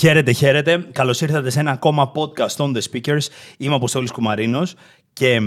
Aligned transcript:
Χαίρετε, 0.00 0.32
χαίρετε. 0.32 0.78
Καλώς 0.92 1.20
ήρθατε 1.20 1.50
σε 1.50 1.60
ένα 1.60 1.70
ακόμα 1.70 2.12
podcast 2.14 2.56
on 2.56 2.76
the 2.76 2.80
speakers. 2.90 3.26
Είμαι 3.58 3.72
ο 3.72 3.76
Αποστόλης 3.76 4.10
Κουμαρίνος 4.10 4.74
και 5.12 5.40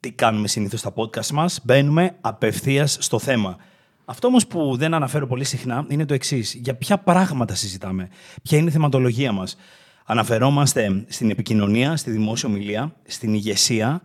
τι 0.00 0.12
κάνουμε 0.12 0.48
συνήθως 0.48 0.80
στα 0.80 0.92
podcast 0.96 1.26
μας; 1.26 1.60
Μπαίνουμε 1.64 2.16
απευθείας 2.20 2.96
στο 3.00 3.18
θέμα. 3.18 3.56
Αυτό 4.04 4.26
όμως 4.26 4.46
που 4.46 4.76
δεν 4.76 4.94
αναφέρω 4.94 5.26
πολύ 5.26 5.44
συχνά 5.44 5.86
είναι 5.88 6.04
το 6.04 6.14
εξής. 6.14 6.54
Για 6.54 6.74
ποια 6.74 6.98
πράγματα 6.98 7.54
συζητάμε, 7.54 8.08
ποια 8.42 8.58
είναι 8.58 8.68
η 8.68 8.72
θεματολογία 8.72 9.32
μας; 9.32 9.56
Αναφερόμαστε 10.04 11.04
στην 11.08 11.30
επικοινωνία, 11.30 11.96
στη 11.96 12.10
δημόσια 12.10 12.48
ομιλία, 12.48 12.94
στην 13.06 13.34
ηγεσία, 13.34 14.02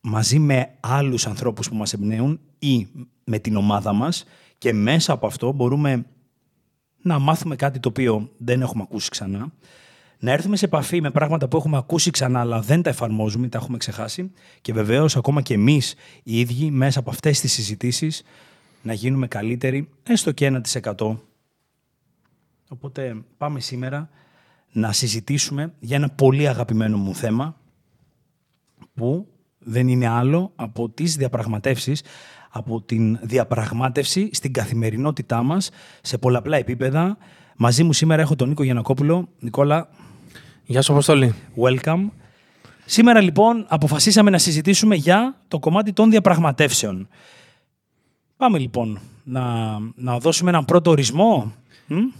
μαζί 0.00 0.38
με 0.38 0.70
άλλους 0.80 1.26
ανθρώπους 1.26 1.68
που 1.68 1.74
μας 1.74 1.92
εμπνέουν 1.92 2.40
ή 2.58 2.88
με 3.24 3.38
την 3.38 3.56
ομάδα 3.56 3.92
μας 3.92 4.24
και 4.58 4.72
μέσα 4.72 5.12
από 5.12 5.26
αυτό 5.26 5.52
μπορούμε 5.52 6.06
να 7.02 7.18
μάθουμε 7.18 7.56
κάτι 7.56 7.80
το 7.80 7.88
οποίο 7.88 8.30
δεν 8.38 8.60
έχουμε 8.60 8.82
ακούσει 8.82 9.08
ξανά, 9.08 9.52
να 10.18 10.32
έρθουμε 10.32 10.56
σε 10.56 10.64
επαφή 10.64 11.00
με 11.00 11.10
πράγματα 11.10 11.48
που 11.48 11.56
έχουμε 11.56 11.76
ακούσει 11.76 12.10
ξανά 12.10 12.40
αλλά 12.40 12.60
δεν 12.60 12.82
τα 12.82 12.90
εφαρμόζουμε 12.90 13.46
ή 13.46 13.48
τα 13.48 13.58
έχουμε 13.58 13.76
ξεχάσει 13.76 14.32
και 14.60 14.72
βεβαίως 14.72 15.16
ακόμα 15.16 15.42
και 15.42 15.54
εμείς 15.54 15.94
οι 16.22 16.40
ίδιοι 16.40 16.70
μέσα 16.70 16.98
από 16.98 17.10
αυτές 17.10 17.40
τις 17.40 17.52
συζητήσεις 17.52 18.22
να 18.82 18.92
γίνουμε 18.92 19.26
καλύτεροι 19.26 19.88
έστω 20.02 20.32
και 20.32 20.60
1%. 20.96 21.16
Οπότε 22.68 23.22
πάμε 23.36 23.60
σήμερα 23.60 24.10
να 24.72 24.92
συζητήσουμε 24.92 25.74
για 25.78 25.96
ένα 25.96 26.08
πολύ 26.08 26.48
αγαπημένο 26.48 26.96
μου 26.96 27.14
θέμα 27.14 27.56
που 28.94 29.28
δεν 29.58 29.88
είναι 29.88 30.06
άλλο 30.06 30.52
από 30.56 30.88
τις 30.88 31.16
διαπραγματεύσεις 31.16 32.02
από 32.58 32.82
την 32.82 33.18
διαπραγμάτευση 33.22 34.28
στην 34.32 34.52
καθημερινότητά 34.52 35.42
μας 35.42 35.70
σε 36.00 36.18
πολλαπλά 36.18 36.56
επίπεδα. 36.56 37.16
Μαζί 37.56 37.84
μου 37.84 37.92
σήμερα 37.92 38.22
έχω 38.22 38.36
τον 38.36 38.48
Νίκο 38.48 38.62
Γιανακόπουλο. 38.62 39.28
Νικόλα. 39.38 39.88
Γεια 40.64 40.82
σου, 40.82 40.92
Αποστολή. 40.92 41.34
Welcome. 41.56 42.08
Σήμερα 42.84 43.20
λοιπόν 43.20 43.64
αποφασίσαμε 43.68 44.30
να 44.30 44.38
συζητήσουμε 44.38 44.94
για 44.94 45.40
το 45.48 45.58
κομμάτι 45.58 45.92
των 45.92 46.10
διαπραγματεύσεων. 46.10 47.08
Πάμε 48.36 48.58
λοιπόν 48.58 48.98
να, 49.24 49.76
να 49.94 50.18
δώσουμε 50.18 50.50
έναν 50.50 50.64
πρώτο 50.64 50.90
ορισμό. 50.90 51.52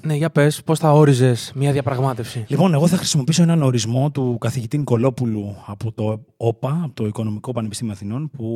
Ναι, 0.00 0.14
για 0.14 0.30
πες, 0.30 0.62
πώς 0.62 0.78
θα 0.78 0.92
όριζες 0.92 1.52
μια 1.54 1.72
διαπραγμάτευση; 1.72 2.44
Λοιπόν, 2.48 2.74
εγώ 2.74 2.86
θα 2.86 2.96
χρησιμοποιήσω 2.96 3.42
έναν 3.42 3.62
ορισμό 3.62 4.10
του 4.10 4.36
καθηγητή 4.40 4.78
Νικολόπουλου 4.78 5.56
από 5.66 5.92
το 5.92 6.24
ΟΠΑ, 6.36 6.80
από 6.84 6.94
το 6.94 7.06
Οικονομικό 7.06 7.52
Πανεπιστήμιο 7.52 7.92
Αθηνών, 7.92 8.30
που 8.30 8.46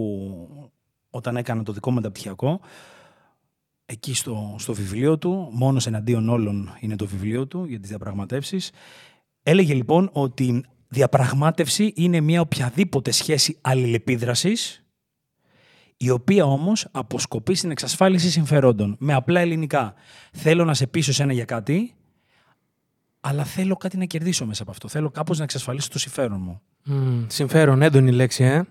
όταν 1.14 1.36
έκανα 1.36 1.62
το 1.62 1.72
δικό 1.72 1.90
μου 1.90 1.96
μεταπτυχιακό, 1.96 2.60
εκεί 3.86 4.14
στο, 4.14 4.54
στο 4.58 4.74
βιβλίο 4.74 5.18
του, 5.18 5.48
μόνος 5.52 5.86
εναντίον 5.86 6.28
όλων 6.28 6.76
είναι 6.80 6.96
το 6.96 7.06
βιβλίο 7.06 7.46
του 7.46 7.64
για 7.64 7.80
τις 7.80 7.88
διαπραγματεύσεις, 7.88 8.70
έλεγε 9.42 9.74
λοιπόν 9.74 10.10
ότι 10.12 10.64
διαπραγμάτευση 10.88 11.92
είναι 11.96 12.20
μια 12.20 12.40
οποιαδήποτε 12.40 13.10
σχέση 13.10 13.58
αλληλεπίδρασης, 13.60 14.84
η 15.96 16.10
οποία 16.10 16.44
όμως 16.44 16.88
αποσκοπεί 16.90 17.54
στην 17.54 17.70
εξασφάλιση 17.70 18.30
συμφερόντων. 18.30 18.96
Με 18.98 19.14
απλά 19.14 19.40
ελληνικά. 19.40 19.94
Θέλω 20.32 20.64
να 20.64 20.74
σε 20.74 20.86
πείσω 20.86 21.12
σε 21.12 21.22
ένα 21.22 21.32
για 21.32 21.44
κάτι, 21.44 21.94
αλλά 23.20 23.44
θέλω 23.44 23.76
κάτι 23.76 23.96
να 23.96 24.04
κερδίσω 24.04 24.46
μέσα 24.46 24.62
από 24.62 24.70
αυτό. 24.70 24.88
Θέλω 24.88 25.10
κάπως 25.10 25.38
να 25.38 25.44
εξασφαλίσω 25.44 25.88
το 25.88 25.98
συμφέρον 25.98 26.40
μου. 26.40 26.60
Mm, 26.88 27.24
συμφέρον, 27.26 27.82
έντονη 27.82 28.12
λέξη, 28.12 28.44
ε. 28.44 28.62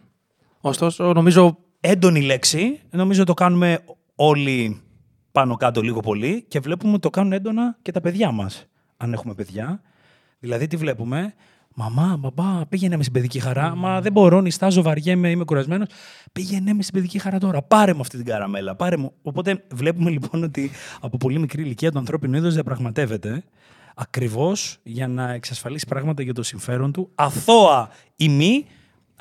Ωστόσο, 0.62 1.13
νομίζω 1.13 1.57
έντονη 1.81 2.22
λέξη. 2.22 2.80
Νομίζω 2.90 3.24
το 3.24 3.34
κάνουμε 3.34 3.80
όλοι 4.16 4.81
πάνω 5.31 5.56
κάτω 5.56 5.81
λίγο 5.81 6.00
πολύ 6.00 6.46
και 6.47 6.59
βλέπουμε 6.59 6.92
ότι 6.92 7.02
το 7.02 7.09
κάνουν 7.09 7.31
έντονα 7.31 7.78
και 7.81 7.92
τα 7.92 8.02
παιδιά 8.02 8.31
μας, 8.31 8.66
αν 8.97 9.14
έχουμε 9.14 9.34
παιδιά. 9.34 9.81
Δηλαδή 10.40 10.68
τι 10.68 10.78
βλέπουμε, 10.78 11.34
Μαμά, 11.74 12.18
μπαμπά, 12.19 12.66
πήγαινε 12.66 12.96
μες 12.96 13.06
στην 13.06 13.18
παιδική 13.18 13.40
χαρά. 13.40 13.75
Μα 13.75 14.02
δεν 14.02 14.12
μπορώ, 14.12 14.42
νιστάζω, 14.42 14.81
βαριέμαι, 14.81 15.30
είμαι 15.30 15.44
κουρασμένος. 15.44 15.88
Πήγαινε 16.31 16.74
μες 16.74 16.86
στην 16.86 16.96
παιδική 16.97 17.19
χαρά 17.19 17.40
τώρα. 17.40 17.62
Πάρε 17.62 17.94
μου 17.94 18.02
αυτή 18.02 18.18
την 18.18 18.25
καραμέλα. 18.25 18.75
Πάρε 18.75 18.98
μου. 18.98 19.13
Οπότε 19.22 19.63
βλέπουμε 19.74 20.09
λοιπόν 20.09 20.44
ότι 20.44 20.72
από 21.02 21.18
πολύ 21.18 21.40
μικρή 21.40 21.62
ηλικία 21.62 21.92
το 21.92 22.00
ανθρώπινο 22.00 22.38
είδος 22.38 22.53
διαπραγματεύεται 22.53 23.44
ακριβώς 23.96 24.78
για 24.84 25.08
να 25.08 25.31
εξασφαλίσει 25.31 25.86
πράγματα 25.88 26.24
για 26.24 26.34
το 26.34 26.44
συμφέρον 26.44 26.92
του, 26.92 27.12
αθώα 27.16 27.90
ή 28.16 28.30
μη, 28.30 28.66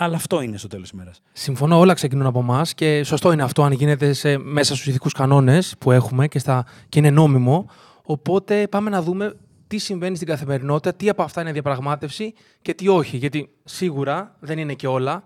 αλλά 0.03 0.17
αυτό 0.17 0.41
είναι 0.41 0.57
στο 0.57 0.69
τέλος 0.69 0.91
της 0.91 0.99
μέρα. 0.99 1.11
Συμφωνώ, 1.33 1.79
όλα 1.79 1.95
ξεκινούν 1.95 2.27
από 2.27 2.39
εμάς 2.39 2.75
και 2.75 3.05
σωστό 3.05 3.33
είναι 3.33 3.43
αυτό 3.43 3.63
αν 3.63 3.73
γίνεται 3.73 4.13
σε, 4.13 4.39
μέσα 4.39 4.75
στους 4.75 4.87
ηθικούς 4.87 5.13
κανόνες 5.13 5.75
που 5.79 5.91
έχουμε 5.91 6.29
και, 6.29 6.39
στα, 6.39 6.65
και 6.89 6.99
είναι 6.99 7.11
νόμιμο. 7.11 7.71
Οπότε 8.03 8.67
πάμε 8.67 8.91
να 8.91 9.03
δούμε 9.03 9.37
τι 9.67 9.79
συμβαίνει 9.79 10.17
στην 10.17 10.29
καθημερινότητα, 10.29 10.95
τι 10.95 11.09
από 11.09 11.23
αυτά 11.23 11.41
είναι 11.41 11.53
διαπραγμάτευση 11.53 12.35
και 12.63 12.75
τι 12.75 12.89
όχι. 12.89 13.17
Γιατί 13.17 13.51
σίγουρα 13.65 14.37
δεν 14.41 14.59
είναι 14.59 14.75
και 14.75 14.87
όλα. 14.87 15.23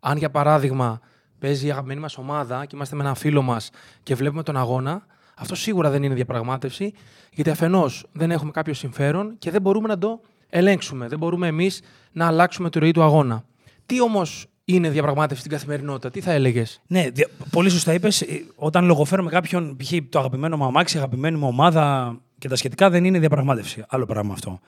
Αν 0.00 0.16
για 0.16 0.30
παράδειγμα 0.30 1.00
παίζει 1.38 1.66
η 1.66 1.70
αγαπημένη 1.70 2.00
μας 2.00 2.18
ομάδα 2.18 2.64
και 2.64 2.76
είμαστε 2.76 2.96
με 2.96 3.02
ένα 3.02 3.14
φίλο 3.14 3.42
μας 3.42 3.70
και 4.02 4.14
βλέπουμε 4.14 4.42
τον 4.42 4.56
αγώνα, 4.56 5.06
αυτό 5.36 5.54
σίγουρα 5.54 5.90
δεν 5.90 6.02
είναι 6.02 6.14
διαπραγμάτευση, 6.14 6.92
γιατί 7.32 7.50
αφενός 7.50 8.06
δεν 8.12 8.30
έχουμε 8.30 8.50
κάποιο 8.50 8.74
συμφέρον 8.74 9.38
και 9.38 9.50
δεν 9.50 9.60
μπορούμε 9.60 9.88
να 9.88 9.98
το 9.98 10.20
ελέγξουμε. 10.48 11.08
Δεν 11.08 11.18
μπορούμε 11.18 11.46
εμείς 11.46 11.80
να 12.12 12.26
αλλάξουμε 12.26 12.70
τη 12.70 12.78
ροή 12.78 12.90
του 12.90 13.02
αγώνα. 13.02 13.44
Τι 13.86 14.00
όμως 14.00 14.46
είναι 14.64 14.90
διαπραγμάτευση 14.90 15.42
στην 15.42 15.52
καθημερινότητα, 15.56 16.10
τι 16.10 16.20
θα 16.20 16.32
έλεγες; 16.32 16.82
Ναι, 16.86 17.06
πολύ 17.50 17.70
σωστά 17.70 17.92
είπες. 17.92 18.24
Όταν 18.54 18.84
λογοφέρω 18.84 19.22
με 19.22 19.30
κάποιον, 19.30 19.76
π.χ. 19.76 19.92
το 20.08 20.18
αγαπημένο 20.18 20.56
μου 20.56 20.64
αμάξι, 20.64 20.96
αγαπημένη 20.96 21.36
μου 21.36 21.46
ομάδα 21.46 22.16
και 22.38 22.48
τα 22.48 22.56
σχετικά, 22.56 22.90
δεν 22.90 23.04
είναι 23.04 23.18
διαπραγμάτευση. 23.18 23.84
Άλλο 23.88 24.06
πράγμα 24.06 24.32
αυτό. 24.32 24.60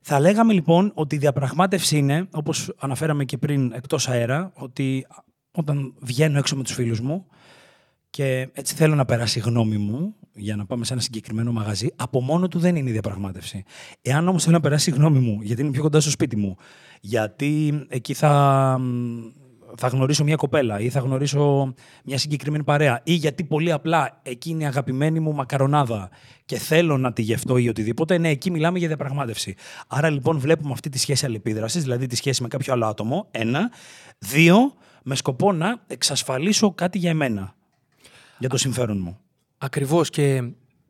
Θα 0.00 0.20
λέγαμε 0.20 0.52
λοιπόν 0.52 0.90
ότι 0.94 1.14
η 1.14 1.18
διαπραγμάτευση 1.18 1.98
είναι, 1.98 2.28
όπως 2.30 2.72
αναφέραμε 2.78 3.24
και 3.24 3.38
πριν 3.38 3.72
εκτός 3.72 4.08
αέρα, 4.08 4.52
ότι 4.54 5.06
όταν 5.52 5.94
βγαίνω 5.98 6.38
έξω 6.38 6.56
με 6.56 6.62
τους 6.62 6.72
φίλους 6.72 7.00
μου 7.00 7.26
και 8.10 8.48
έτσι 8.52 8.74
θέλω 8.74 8.94
να 8.94 9.04
περάσει 9.04 9.38
η 9.38 9.42
γνώμη 9.42 9.76
μου 9.76 10.14
για 10.34 10.56
να 10.56 10.66
πάμε 10.66 10.84
σε 10.84 10.92
ένα 10.92 11.02
συγκεκριμένο 11.02 11.52
μαγαζί, 11.52 11.88
από 11.96 12.20
μόνο 12.20 12.48
του 12.48 12.58
δεν 12.58 12.76
είναι 12.76 12.88
η 12.88 12.92
διαπραγμάτευση. 12.92 13.64
Εάν 14.02 14.28
όμως 14.28 14.42
θέλω 14.42 14.56
να 14.56 14.62
περάσει 14.62 14.90
η 14.90 14.92
γνώμη 14.92 15.18
μου, 15.18 15.38
γιατί 15.42 15.62
είναι 15.62 15.70
πιο 15.70 15.82
κοντά 15.82 16.00
στο 16.00 16.10
σπίτι 16.10 16.36
μου, 16.36 16.56
γιατί 17.00 17.84
εκεί 17.88 18.14
θα, 18.14 18.80
θα 19.76 19.88
γνωρίσω 19.88 20.24
μια 20.24 20.36
κοπέλα 20.36 20.80
ή 20.80 20.88
θα 20.88 21.00
γνωρίσω 21.00 21.74
μια 22.04 22.18
συγκεκριμένη 22.18 22.64
παρέα 22.64 23.00
ή 23.04 23.12
γιατί 23.12 23.44
πολύ 23.44 23.72
απλά 23.72 24.20
εκεί 24.22 24.50
είναι 24.50 24.62
η 24.62 24.66
αγαπημένη 24.66 25.20
μου 25.20 25.32
μακαρονάδα 25.34 26.10
και 26.44 26.58
θέλω 26.58 26.98
να 26.98 27.12
τη 27.12 27.22
γευτώ 27.22 27.56
ή 27.56 27.68
οτιδήποτε, 27.68 28.18
ναι, 28.18 28.28
εκεί 28.28 28.50
μιλάμε 28.50 28.78
για 28.78 28.88
διαπραγμάτευση. 28.88 29.54
Άρα 29.88 30.10
λοιπόν 30.10 30.38
βλέπουμε 30.38 30.72
αυτή 30.72 30.88
τη 30.88 30.98
σχέση 30.98 31.24
αλληλεπίδρασης, 31.24 31.82
δηλαδή 31.82 32.06
τη 32.06 32.16
σχέση 32.16 32.42
με 32.42 32.48
κάποιο 32.48 32.72
άλλο 32.72 32.86
άτομο, 32.86 33.28
ένα. 33.30 33.70
Δύο, 34.18 34.74
με 35.02 35.14
σκοπό 35.14 35.52
να 35.52 35.82
εξασφαλίσω 35.86 36.72
κάτι 36.72 36.98
για 36.98 37.10
εμένα, 37.10 37.54
για 38.38 38.48
το 38.48 38.56
συμφέρον 38.56 38.98
μου. 38.98 39.18
Ακριβώς 39.64 40.10
και 40.10 40.42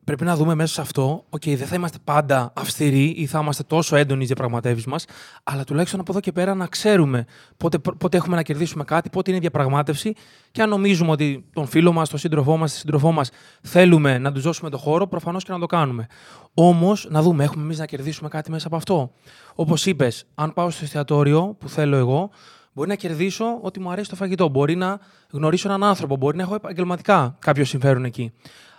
πρέπει 0.03 0.23
να 0.23 0.35
δούμε 0.35 0.55
μέσα 0.55 0.73
σε 0.73 0.81
αυτό, 0.81 1.25
OK, 1.29 1.55
δεν 1.55 1.67
θα 1.67 1.75
είμαστε 1.75 1.97
πάντα 2.03 2.53
αυστηροί 2.55 3.05
ή 3.05 3.25
θα 3.25 3.39
είμαστε 3.39 3.63
τόσο 3.63 3.95
έντονοι 3.95 4.25
στι 4.25 4.33
διαπραγματεύσεις 4.33 4.85
μας, 4.85 5.05
αλλά 5.43 5.63
τουλάχιστον 5.63 5.99
από 5.99 6.11
εδώ 6.11 6.19
και 6.19 6.31
πέρα 6.31 6.55
να 6.55 6.67
ξέρουμε 6.67 7.25
πότε, 7.57 7.79
πότε 7.79 8.17
έχουμε 8.17 8.35
να 8.35 8.41
κερδίσουμε 8.41 8.83
κάτι, 8.83 9.09
πότε 9.09 9.31
είναι 9.31 9.39
διαπραγμάτευση 9.39 10.13
και 10.51 10.61
αν 10.61 10.69
νομίζουμε 10.69 11.11
ότι 11.11 11.45
τον 11.53 11.65
φίλο 11.65 11.91
μας, 11.91 12.09
τον 12.09 12.19
σύντροφό 12.19 12.57
μας, 12.57 12.71
τη 12.71 12.77
σύντροφό 12.77 13.11
μας 13.11 13.29
θέλουμε 13.61 14.17
να 14.17 14.31
τους 14.31 14.43
δώσουμε 14.43 14.69
το 14.69 14.77
χώρο, 14.77 15.07
προφανώς 15.07 15.43
και 15.43 15.51
να 15.51 15.59
το 15.59 15.65
κάνουμε. 15.65 16.07
Όμως 16.53 17.07
να 17.09 17.21
δούμε, 17.21 17.43
έχουμε 17.43 17.63
εμείς 17.63 17.77
να 17.77 17.85
κερδίσουμε 17.85 18.29
κάτι 18.29 18.51
μέσα 18.51 18.67
από 18.67 18.75
αυτό. 18.75 19.11
Όπως 19.55 19.85
είπες, 19.85 20.25
αν 20.35 20.53
πάω 20.53 20.69
στο 20.69 20.83
εστιατόριο 20.83 21.55
που 21.59 21.69
θέλω 21.69 21.95
εγώ, 21.95 22.29
Μπορεί 22.75 22.89
να 22.89 22.95
κερδίσω 22.95 23.59
ότι 23.61 23.79
μου 23.79 23.91
αρέσει 23.91 24.09
το 24.09 24.15
φαγητό. 24.15 24.49
Μπορεί 24.49 24.75
να 24.75 24.99
γνωρίσω 25.31 25.67
έναν 25.67 25.83
άνθρωπο. 25.83 26.15
Μπορεί 26.15 26.37
να 26.37 26.43
έχω 26.43 26.55
επαγγελματικά 26.55 27.37
κάποιο 27.39 27.65
συμφέρον 27.65 28.05
εκεί. 28.05 28.31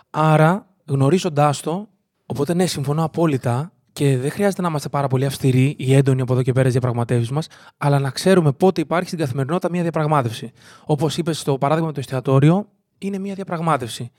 Άρα, 0.09 0.67
γνωρίζοντάς 0.85 1.61
το, 1.61 1.87
οπότε 2.25 2.53
ναι, 2.53 2.65
συμφωνώ 2.65 3.03
απόλυτα 3.03 3.71
και 3.91 4.17
δεν 4.17 4.31
χρειάζεται 4.31 4.61
να 4.61 4.67
είμαστε 4.67 4.89
πάρα 4.89 5.07
πολύ 5.07 5.25
αυστηροί 5.25 5.75
ή 5.77 5.93
έντονοι 5.93 6.21
από 6.21 6.33
εδώ 6.33 6.41
και 6.41 6.51
πέρα 6.51 6.69
στις 6.69 6.79
διαπραγματεύσεις 6.79 7.29
μας, 7.29 7.47
αλλά 7.77 7.99
να 7.99 8.09
ξέρουμε 8.09 8.51
πότε 8.51 8.81
υπάρχει 8.81 9.07
στην 9.07 9.19
καθημερινότητα 9.19 9.69
μια 9.69 9.81
διαπραγμάτευση. 9.81 10.51
Όπως 10.85 11.17
είπες 11.17 11.39
στο 11.39 11.57
παράδειγμα 11.57 11.91
το 11.91 11.99
εστιατόριο, 11.99 12.67
είναι 12.97 13.17
μια 13.17 13.33
διαπραγμάτευση. 13.33 14.11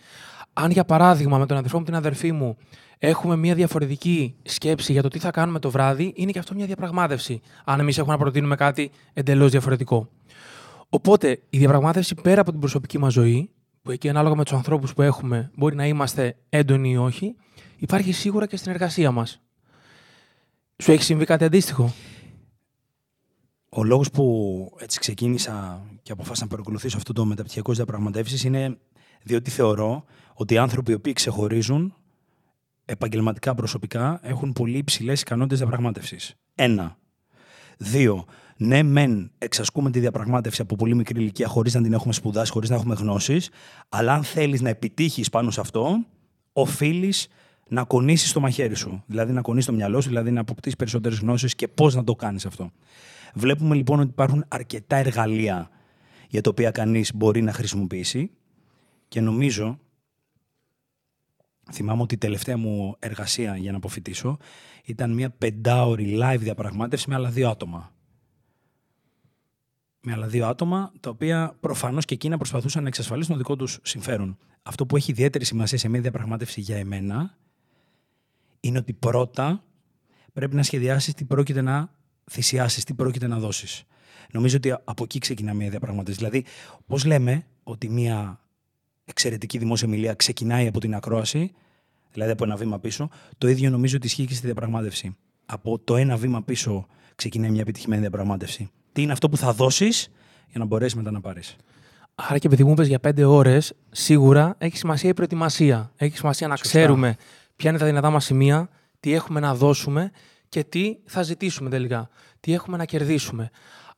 Αν 0.61 0.71
για 0.71 0.85
παράδειγμα 0.85 1.39
με 1.39 1.47
τον 1.47 1.57
αδερφό 1.57 1.79
μου 1.79 1.85
την 1.85 1.95
αδερφή 1.95 2.33
μου 2.33 2.57
έχουμε 2.99 3.37
μια 3.37 3.55
διαφορετική 3.55 4.35
σκέψη 4.43 4.93
για 4.93 5.03
το 5.03 5.09
τι 5.09 5.19
θα 5.19 5.31
κάνουμε 5.31 5.59
το 5.59 5.71
βράδυ, 5.71 6.13
είναι 6.17 6.31
και 6.31 6.39
αυτό 6.39 6.55
μια 6.55 6.67
διαπραγμάτευση. 6.67 7.41
Αν 7.65 7.81
εμείς 7.81 7.99
έχουμε 7.99 8.13
να 8.13 8.19
προτείνουμε 8.19 8.57
κάτι 8.57 8.91
εντελώς 9.13 9.51
διαφορετικό. 9.51 10.09
Οπότε 10.89 11.43
η 11.51 11.59
διαπραγμάτευση 11.59 12.15
πέρα 12.15 12.41
από 12.41 12.51
την 12.51 12.61
προσωπική 12.61 12.99
μας 12.99 13.13
ζωή 13.13 13.51
που 13.83 13.91
εκεί 13.91 14.09
ανάλογα 14.09 14.35
με 14.35 14.45
τους 14.45 14.53
ανθρώπους 14.53 14.95
που 14.95 15.03
έχουμε 15.03 15.51
μπορεί 15.55 15.75
να 15.75 15.87
είμαστε 15.87 16.37
έντονοι 16.49 16.91
ή 16.91 16.97
όχι, 16.97 17.35
υπάρχει 17.77 18.13
σίγουρα 18.13 18.47
και 18.47 18.57
στην 18.57 18.73
εργασία 18.73 19.11
μας. 19.11 19.41
Σου 20.77 20.93
έχει 20.93 21.03
συμβεί 21.03 21.25
κάτι 21.25 21.45
αντίστοιχο; 21.45 21.93
Ο 23.69 23.85
λόγος 23.85 24.11
που 24.11 24.25
έτσι 24.79 24.99
ξεκίνησα 24.99 25.83
και 26.03 26.13
αποφάσισα 26.13 26.45
να 26.45 26.51
παρακολουθήσω 26.51 26.97
αυτό 26.97 27.13
το 27.13 27.25
μεταπτυχιακό 27.25 27.73
διαπραγματεύσεις 27.73 28.45
είναι 28.45 28.79
διότι 29.23 29.51
θεωρώ 29.51 30.05
ότι 30.35 30.55
οι 30.55 30.59
άνθρωποι 30.59 30.91
οι 30.91 30.95
οποίοι 30.95 31.13
ξεχωρίζουν 31.13 31.95
επαγγελματικά 32.85 33.55
προσωπικά 33.55 34.21
έχουν 34.23 34.53
πολύ 34.53 34.79
υψηλές 34.79 35.21
ικανότητες 35.21 35.59
διαπραγμάτευσης. 35.59 36.35
Ένα. 36.55 36.97
Δύο. 37.79 38.25
Ναι, 38.57 38.83
μεν 38.83 39.31
εξασκούμε 39.39 39.91
τη 39.91 40.01
διαπραγμάτευση 40.01 40.63
από 40.63 40.77
πολύ 40.77 40.95
μικρή 40.95 41.21
ηλικία 41.21 41.47
χωρίς 41.47 41.75
να 41.75 41.83
την 41.83 41.93
έχουμε 41.93 42.13
σπουδάσει, 42.13 42.53
χωρίς 42.53 42.71
να 42.71 42.77
έχουμε 42.77 42.95
γνώσεις, 42.95 43.51
αλλά 43.89 44.13
αν 44.13 44.25
θέλεις 44.25 44.61
να 44.61 44.69
επιτύχεις 44.69 45.29
πάνω 45.29 45.51
σε 45.51 45.61
αυτό, 45.61 46.05
οφείλεις 46.53 47.29
να 47.69 47.85
κονίσεις 47.85 48.33
το 48.33 48.41
μαχαίρι 48.41 48.75
σου. 48.75 49.03
Δηλαδή 49.07 49.33
να 49.33 49.41
κονίσει 49.41 49.67
το 49.67 49.73
μυαλό 49.73 50.01
σου, 50.01 50.09
δηλαδή 50.09 50.31
να 50.31 50.41
αποκτήσεις 50.41 50.77
περισσότερες 50.77 51.19
γνώσεις 51.19 51.55
και 51.55 51.69
πώς 51.69 51.95
να 51.95 52.05
το 52.05 52.15
κάνεις 52.15 52.47
αυτό. 52.47 52.71
Βλέπουμε 53.35 53.75
λοιπόν 53.75 54.01
ότι 54.01 54.09
υπάρχουν 54.09 54.45
αρκετά 54.49 54.97
εργαλεία 54.97 55.71
για 56.29 56.41
τα 56.41 56.51
οποία 56.51 56.71
κανείς 56.71 57.15
μπορεί 57.15 57.43
να 57.43 57.53
χρησιμοποιήσει 57.53 58.31
και 59.09 59.21
νομίζω. 59.21 59.79
Θυμάμαι 61.73 62.03
ότι 62.03 62.15
η 62.15 62.19
τελευταία 62.19 62.57
μου 62.57 62.97
εργασία 62.99 63.57
για 63.57 63.71
να 63.71 63.77
αποφυτίσω 63.77 64.37
ήταν 64.85 65.15
μια 65.15 65.31
πεντάωρη 65.31 66.19
live 66.23 66.39
διαπραγμάτευση 66.39 67.09
με 67.09 67.15
άλλα 67.15 67.31
δύο 67.31 67.49
άτομα. 67.49 67.93
Με 70.01 70.13
άλλα 70.13 70.27
δύο 70.27 70.47
άτομα, 70.47 70.93
τα 71.01 71.11
οποία 71.11 71.57
προφανώς 71.61 72.05
και 72.05 72.15
εκείνα 72.15 72.37
προσπαθούσαν 72.37 72.83
να 72.83 72.89
εξασφαλίσουν 72.89 73.33
το 73.33 73.39
δικό 73.39 73.57
τους 73.57 73.79
συμφέρον. 73.83 74.39
Αυτό 74.63 74.87
που 74.87 74.97
έχει 74.97 75.11
ιδιαίτερη 75.11 75.45
σημασία 75.45 75.79
σε 75.79 75.89
μια 75.89 76.01
διαπραγμάτευση 76.01 76.61
για 76.61 76.77
εμένα 76.77 77.39
είναι 78.61 78.79
ότι 78.79 78.93
πρώτα 78.93 79.65
πρέπει 80.33 80.57
να 80.57 80.63
σχεδιάσεις 80.63 81.15
τι 81.15 81.25
πρόκειται 81.25 81.61
να 81.61 81.95
θυσιάσεις, 82.31 82.85
τι 82.85 82.95
πρόκειται 82.95 83.27
να 83.27 83.39
δώσεις. 83.39 83.85
Νομίζω 84.33 84.57
ότι 84.57 84.71
από 84.85 85.05
εκεί 85.05 85.19
ξεκινά 85.19 85.55
μια 85.55 85.71
διαπραγμάτευση. 85.71 86.19
Δηλαδή, 86.19 86.45
πώς 86.87 87.05
λέμε 87.05 87.47
ότι 87.63 87.89
μια 87.89 88.41
εξαιρετική 89.09 89.59
δημόσια 89.59 89.89
μιλία 89.89 90.15
ξεκινάει 90.15 90.67
από 90.67 90.81
την 90.81 90.95
ακρόαση, 90.95 91.53
δηλαδή 92.13 92.33
από 92.33 92.45
ένα 92.45 92.57
βήμα 92.57 92.79
πίσω, 92.79 93.09
το 93.39 93.49
ίδιο 93.49 93.71
νομίζω 93.71 93.97
ότι 93.97 94.07
ισχύει 94.07 94.27
και 94.27 94.35
στη 94.35 94.47
διαπραγμάτευση. 94.47 95.17
Από 95.47 95.79
το 95.79 95.97
ένα 95.97 96.17
βήμα 96.17 96.43
πίσω 96.43 96.87
ξεκινάει 97.15 97.51
μια 97.51 97.61
επιτυχημένη 97.61 98.01
διαπραγμάτευση. 98.01 98.71
Τι 98.93 99.03
είναι 99.03 99.13
αυτό 99.13 99.29
που 99.29 99.37
θα 99.37 99.53
δώσεις 99.53 100.11
για 100.49 100.59
να 100.59 100.65
μπορέσεις 100.65 100.95
μετά 100.95 101.11
να 101.11 101.21
πάρεις; 101.21 101.57
Άρα 102.15 102.39
και 102.39 102.47
επειδή 102.47 102.65
μου 102.65 102.75
για 102.83 102.99
πέντε 102.99 103.25
ώρες, 103.25 103.73
σίγουρα 103.91 104.55
έχει 104.59 104.77
σημασία 104.77 105.11
η 105.11 105.15
προετοιμασία. 105.15 105.93
Έχει 105.97 106.17
σημασία 106.17 106.49
να 106.49 106.55
ξέρουμε 106.55 107.17
ποια 107.57 107.71
είναι 107.71 107.79
τα 107.79 107.87
δυνατά 107.87 108.11
μας 108.11 108.25
σημεία, 108.25 108.69
τι 109.01 109.13
έχουμε 109.13 109.41
να 109.41 109.55
δώσουμε 109.55 110.11
και 110.49 110.65
τι 110.65 110.97
θα 111.05 111.23
ζητήσουμε 111.23 111.71
τελικά. 111.71 112.09
Τι 112.41 112.53
έχουμε 112.53 112.77
να 112.77 112.85
κερδίσουμε. 112.85 113.51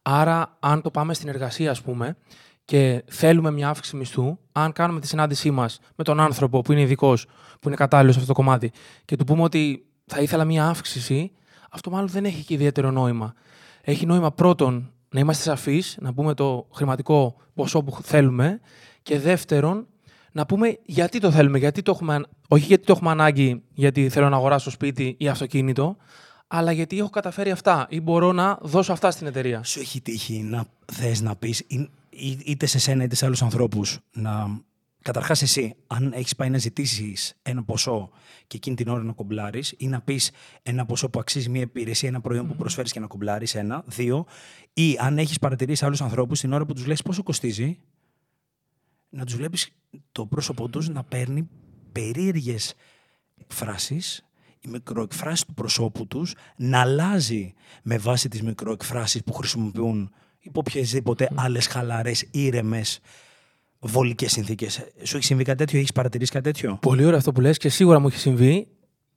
Άρα, 0.02 0.56
αν 0.60 0.82
το 0.82 0.90
πάμε 0.90 1.14
στην 1.14 1.28
εργασία, 1.28 1.70
ας 1.70 1.82
πούμε, 1.82 2.16
και 2.70 3.05
θέλουμε 3.06 3.50
μια 3.50 3.69
αύξηση 3.69 3.96
μισθού, 3.96 4.38
αν 4.52 4.72
κάνουμε 4.72 5.00
τη 5.00 5.06
συνάντησή 5.06 5.50
μας 5.50 5.78
με 5.96 6.05
τον 6.05 6.20
άνθρωπο 6.20 6.61
που 6.61 6.72
είναι 6.72 6.81
ειδικός, 6.81 7.26
που 7.61 7.69
είναι 7.69 7.76
κατάλληλος 7.76 8.14
σε 8.14 8.20
αυτό 8.20 8.32
το 8.32 8.40
κομμάτι, 8.40 8.72
και 9.05 9.17
του 9.17 9.25
πούμε 9.25 9.43
ότι 9.43 9.87
θα 10.06 10.20
ήθελα 10.20 10.44
μια 10.44 10.69
αύξηση, 10.69 11.32
αυτό 11.70 11.90
μάλλον 11.90 12.08
δεν 12.08 12.25
έχει 12.25 12.44
και 12.44 12.55
ιδιαίτερο 12.55 12.90
νόημα. 12.90 13.34
Έχει 13.82 14.06
νόημα 14.06 14.32
πρώτον 14.32 14.93
να 15.11 15.20
είμαστε 15.20 15.43
σαφείς, 15.43 15.96
να 16.00 16.14
πούμε 16.14 16.34
το 16.34 16.67
χρηματικό 16.75 17.37
ποσό 17.55 17.82
που 17.82 17.99
θέλουμε, 18.02 18.61
και 19.02 19.19
δεύτερον 19.19 19.87
να 20.32 20.46
πούμε 20.46 20.78
γιατί 20.84 21.19
το 21.19 21.31
θέλουμε, 21.31 21.58
γιατί 21.58 21.82
το 21.82 21.90
έχουμε, 21.90 22.20
όχι 22.49 22.67
γιατί 22.67 22.84
το 22.84 22.93
έχουμε 22.93 23.11
ανάγκη, 23.11 23.62
γιατί 23.72 24.08
θέλω 24.08 24.28
να 24.28 24.37
αγοράσω 24.37 24.70
σπίτι 24.70 25.14
ή 25.19 25.28
αυτοκίνητο, 25.28 25.96
αλλά 26.46 26.72
γιατί 26.72 26.99
έχω 26.99 27.11
καταφέρει 27.11 27.50
αυτά 27.50 27.87
ή 27.88 28.00
μπορώ 28.00 28.32
να 28.32 28.58
δώσω 28.62 28.93
αυτά 28.93 29.11
στην 29.11 29.26
εταιρεία. 29.26 29.62
Σου 29.64 29.81
έχει 29.81 30.00
τύχει 30.00 30.43
να 30.43 30.64
θες 30.93 31.20
να 31.20 31.37
πεις, 31.37 31.64
είτε 32.44 32.67
σε 32.67 32.78
σένα 32.78 33.05
είτε 33.05 33.14
σε 33.14 33.26
άλλους 33.26 33.43
ανθρώπους, 33.43 33.99
να. 34.12 34.62
Καταρχάς, 35.02 35.43
εσύ, 35.43 35.75
αν 35.87 36.12
έχεις 36.12 36.37
πάει 36.37 36.50
να 36.50 36.58
ζητήσεις 36.58 37.34
ένα 37.43 37.64
ποσό 37.64 38.11
και 38.46 38.56
εκείνη 38.56 38.76
την 38.76 38.88
ώρα 38.88 39.02
να 39.02 39.12
κομπλάρεις, 39.12 39.75
ή 39.78 39.87
να 39.87 40.00
πεις 40.00 40.31
ένα 40.62 40.87
ποσό 40.87 41.11
που 41.11 41.19
αξίζει 41.19 41.49
μια 41.49 41.61
υπηρεσία, 41.61 42.08
ένα 42.08 42.20
προϊόν 42.20 42.46
που 42.46 42.56
προσφέρεις 42.56 42.93
και 42.93 43.00
να 43.00 43.06
κομπλάρεις, 43.06 43.55
ένα. 43.55 43.84
Δύο, 43.87 44.26
ή 44.72 44.96
αν 44.99 45.19
έχεις 45.19 45.38
παρατηρήσει 45.38 45.84
άλλους 45.84 46.00
ανθρώπους 46.00 46.40
την 46.40 46.52
ώρα 46.52 46.67
που 46.67 46.72
τους 46.72 46.87
λες 46.87 47.02
πόσο 47.02 47.22
κοστίζει, 47.22 47.78
να 49.08 49.25
τους 49.25 49.37
βλέπεις 49.37 49.70
το 50.12 50.26
πρόσωπό 50.26 50.69
τους 50.69 50.88
να 50.88 51.05
παίρνει 51.05 51.49
περίεργες 51.93 52.75
εκφράσεις 53.37 54.25
η 54.61 54.69
μικροεκφράση 54.69 55.46
του 55.46 55.55
προσώπου 55.55 56.06
τους 56.06 56.34
να 56.56 56.81
αλλάζει 56.81 57.52
με 57.82 57.99
βάση 57.99 58.28
τις 58.28 58.43
μικροεκφράσεις 58.43 59.22
που 59.25 59.32
χρησιμοποιούν 59.32 60.12
υπό 60.40 60.62
οποιασδήποτε 60.66 61.28
άλλες 61.34 61.66
χαλαρές, 61.66 62.26
ήρεμες, 62.31 63.00
βολικές 63.78 64.32
συνθήκες. 64.32 64.87
Σου 65.02 65.16
έχει 65.16 65.25
συμβεί 65.25 65.44
κάτι 65.44 65.58
τέτοιο, 65.58 65.78
έχεις 65.78 65.92
παρατηρήσει 65.92 66.32
κάτι 66.32 66.44
τέτοιο; 66.44 66.78
Πολύ 66.81 67.04
ωραίο 67.04 67.19
αυτό 67.19 67.32
που 67.32 67.40
λες 67.40 67.58
και 67.58 67.69
σίγουρα 67.69 67.98
μου 67.98 68.06
έχει 68.06 68.19
συμβεί. 68.19 68.69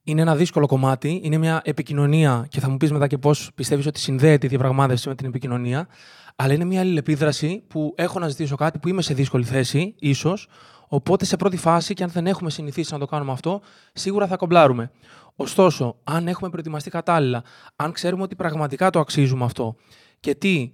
Είναι 0.06 0.22
ένα 0.22 0.36
δύσκολο 0.36 0.66
κομμάτι. 0.66 1.22
Είναι 1.24 1.38
μια 1.38 1.62
επικοινωνία 1.64 2.46
και 2.50 2.60
θα 2.60 2.70
μου 2.70 2.78
πεις 2.78 2.92
μετά 2.92 3.08
και 3.08 3.18
πώς 3.18 3.52
πιστεύεις 3.56 3.86
ότι 3.86 4.00
συνδέεται 4.00 4.46
η 4.46 4.50
διαπραγμάτευση 4.50 5.08
με 5.08 5.16
την 5.16 5.26
επικοινωνία. 5.28 5.88
Αλλά 6.36 6.54
είναι 6.54 6.66
μια 6.66 6.80
αλληλεπίδραση 6.80 7.64
που 7.68 7.94
έχω 7.98 8.20
να 8.20 8.28
ζητήσω 8.28 8.56
κάτι 8.56 8.80
που 8.80 8.88
είμαι 8.88 9.02
σε 9.02 9.14
δύσκολη 9.14 9.44
θέση, 9.44 9.96
ίσως. 10.00 10.48
Οπότε 10.88 11.26
σε 11.26 11.36
πρώτη 11.36 11.58
φάση, 11.58 11.94
και 11.94 12.04
αν 12.04 12.10
δεν 12.10 12.28
έχουμε 12.28 12.50
συνηθίσει 12.50 12.94
να 12.94 13.00
το 13.00 13.06
κάνουμε 13.06 13.32
αυτό, 13.32 13.62
σίγουρα 13.94 14.28
θα 14.28 14.36
κομπλάρουμε. 14.36 14.92
Ωστόσο, 15.36 15.96
αν 16.04 16.28
έχουμε 16.28 16.50
προετοιμαστεί 16.50 16.90
κατάλληλα, 16.90 17.44
αν 17.76 17.92
ξέρουμε 17.92 18.24
ότι 18.24 18.36
πραγματικά 18.36 18.90
το 18.90 19.00
αξίζουμε 19.00 19.46
αυτό 19.46 19.76
και 20.20 20.36
τι, 20.36 20.72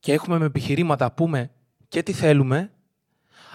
και 0.00 0.12
έχουμε 0.12 0.38
με 0.38 0.44
επιχειρήματα 0.44 1.12
πούμε 1.12 1.50
και 1.88 2.02
τι 2.02 2.12
θέλουμε, 2.12 2.70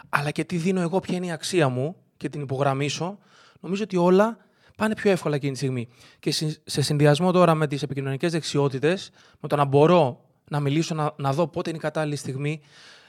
αλλά 0.09 0.31
και 0.31 0.43
τι 0.43 0.57
δίνω 0.57 0.81
εγώ, 0.81 0.99
ποια 0.99 1.15
είναι 1.15 1.25
η 1.25 1.31
αξία 1.31 1.69
μου 1.69 1.95
και 2.17 2.29
την 2.29 2.41
υπογραμμίσω, 2.41 3.17
νομίζω 3.59 3.83
ότι 3.83 3.97
όλα 3.97 4.37
πάνε 4.77 4.93
πιο 4.93 5.11
εύκολα 5.11 5.35
εκείνη 5.35 5.51
τη 5.51 5.57
στιγμή. 5.57 5.87
Και 6.19 6.31
σε 6.65 6.81
συνδυασμό 6.81 7.31
τώρα 7.31 7.55
με 7.55 7.67
τις 7.67 7.83
επικοινωνικές 7.83 8.31
δεξιότητες, 8.31 9.11
με 9.39 9.47
το 9.47 9.55
να 9.55 9.65
μπορώ 9.65 10.25
να 10.49 10.59
μιλήσω, 10.59 10.95
να, 10.95 11.13
να 11.17 11.33
δω 11.33 11.47
πότε 11.47 11.69
είναι 11.69 11.77
η 11.77 11.81
κατάλληλη 11.81 12.15
στιγμή, 12.15 12.61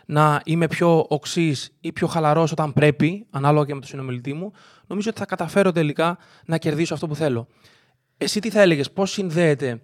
να 0.06 0.40
είμαι 0.44 0.66
πιο 0.66 1.06
οξύς 1.08 1.70
ή 1.80 1.92
πιο 1.92 2.06
χαλαρός 2.06 2.52
όταν 2.52 2.72
πρέπει, 2.72 3.26
ανάλογα 3.30 3.66
και 3.66 3.75
με 3.75 3.80
τον 3.80 3.88
συνομιλητή 3.88 4.32
μου, 4.32 4.52
νομίζω 4.87 5.10
ότι 5.10 5.18
θα 5.18 5.26
καταφέρω 5.26 5.72
τελικά 5.72 6.18
να 6.46 6.58
κερδίσω 6.58 6.94
αυτό 6.94 7.06
που 7.06 7.14
θέλω. 7.14 7.46
Εσύ 8.16 8.40
τι 8.40 8.50
θα 8.50 8.60
έλεγες, 8.60 8.90
πώς 8.90 9.10
συνδέεται 9.10 9.80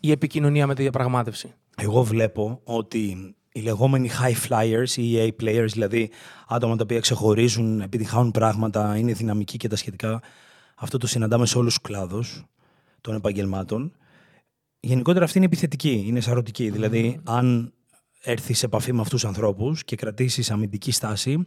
η 0.00 0.10
επικοινωνία 0.10 0.66
με 0.66 0.74
τη 0.74 0.82
διαπραγμάτευση; 0.82 1.54
Εγώ 1.76 2.02
βλέπω 2.02 2.60
ότι 2.64 3.34
οι 3.52 3.60
λεγόμενοι 3.60 4.10
high 4.22 4.48
flyers 4.48 4.96
ή 4.96 5.16
A 5.16 5.42
players, 5.42 5.68
δηλαδή 5.72 6.10
άτομα 6.48 6.76
τα 6.76 6.82
οποία 6.82 7.00
ξεχωρίζουν, 7.00 7.80
επιτυχάνουν 7.80 8.30
πράγματα, 8.30 8.96
είναι 8.96 9.12
δυναμικοί 9.12 9.56
και 9.56 9.68
τα 9.68 9.76
σχετικά, 9.76 10.22
αυτό 10.74 10.98
το 10.98 11.06
συναντάμε 11.06 11.46
σε 11.46 11.58
όλους 11.58 11.74
τους 11.74 11.82
κλάδους 11.82 12.44
των 13.00 13.14
επαγγελμάτων. 13.14 13.92
Γενικότερα 14.80 15.24
αυτή 15.24 15.36
είναι 15.36 15.46
επιθετική, 15.46 16.04
είναι 16.06 16.20
σαρωτική. 16.20 16.70
Δηλαδή, 16.70 17.20
αν 17.24 17.72
έρθεις 18.22 18.58
σε 18.58 18.66
επαφή 18.66 18.92
με 18.92 19.00
αυτούς 19.00 19.20
τους 19.20 19.28
ανθρώπους 19.28 19.84
και 19.84 19.96
κρατήσεις 19.96 20.50
αμυντική 20.50 20.90
στάση, 20.90 21.46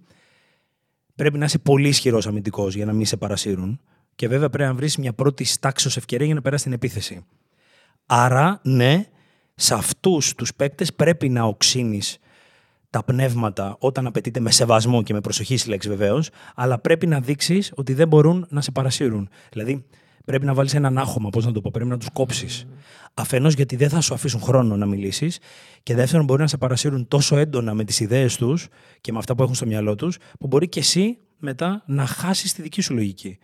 πρέπει 1.16 1.38
να 1.38 1.46
είσαι 1.46 1.60
πολύ 1.60 1.88
ισχυρός 1.88 2.28
αμυντικός 2.28 2.76
για 2.76 2.86
να 2.86 2.94
μην 2.94 3.06
σε 3.06 3.18
παρασύρουν. 3.18 3.80
Και 4.16 4.28
βέβαια 4.28 4.50
πρέπει 4.50 4.70
να 4.70 4.76
βρεις 4.76 4.98
μια 4.98 5.14
πρώτη 5.14 5.44
στάξος 5.44 5.98
ευκαιρία 5.98 6.26
για 6.26 6.36
να 6.36 6.42
περάσει 6.42 6.64
την 6.64 6.74
επίθεση. 6.74 7.26
Άρα, 8.06 8.60
ναι, 8.64 9.06
σε 9.56 9.74
αυτούς 9.74 10.34
τους 10.36 10.54
παίκτες 10.54 10.94
πρέπει 10.94 11.30
να 11.30 11.44
οξύνεις 11.44 12.18
τα 12.90 13.04
πνεύματα 13.04 13.76
όταν 13.80 14.08
απαιτείται 14.08 14.40
με 14.40 14.52
σεβασμό 14.52 15.04
και 15.04 15.14
με 15.14 15.22
προσοχή 15.22 15.58
στη 15.58 15.70
λέξη 15.70 15.90
βεβαίως, 15.90 16.30
αλλά 16.56 16.80
πρέπει 16.80 17.08
να 17.08 17.20
δείξεις 17.20 17.72
ότι 17.76 17.94
δεν 17.94 18.08
μπορούν 18.08 18.46
να 18.50 18.62
σε 18.62 18.72
παρασύρουν. 18.72 19.30
Δηλαδή, 19.52 19.86
πρέπει 20.26 20.46
να 20.46 20.54
βάλεις 20.54 20.74
έναν 20.74 20.98
άχωμα, 20.98 21.30
πώς 21.30 21.46
να 21.46 21.52
το 21.52 21.62
πω, 21.62 21.70
πρέπει 21.74 21.90
να 21.90 21.98
τους 21.98 22.10
κόψεις. 22.14 22.66
Mm. 22.68 22.74
Αφενός 23.14 23.54
γιατί 23.54 23.76
δεν 23.76 23.90
θα 23.90 24.02
σου 24.02 24.14
αφήσουν 24.14 24.42
χρόνο 24.42 24.76
να 24.76 24.86
μιλήσεις, 24.86 25.40
και 25.84 25.96
δεύτερον 25.96 26.26
μπορεί 26.26 26.42
να 26.42 26.48
σε 26.48 26.58
παρασύρουν 26.58 27.08
τόσο 27.08 27.38
έντονα 27.38 27.74
με 27.74 27.84
τις 27.84 28.00
ιδέες 28.00 28.36
τους 28.36 28.68
και 29.02 29.12
με 29.12 29.18
αυτά 29.18 29.36
που 29.36 29.44
έχουν 29.44 29.56
στο 29.56 29.66
μυαλό 29.66 29.96
τους, 29.96 30.18
που 30.40 30.48
μπορεί 30.48 30.70
και 30.70 30.80
εσύ 30.80 31.18
μετά 31.38 31.84
να 31.86 32.06
χάσεις 32.06 32.54
τη 32.54 32.62
δική 32.62 32.82
σου 32.82 32.94
λογική. 32.94 33.38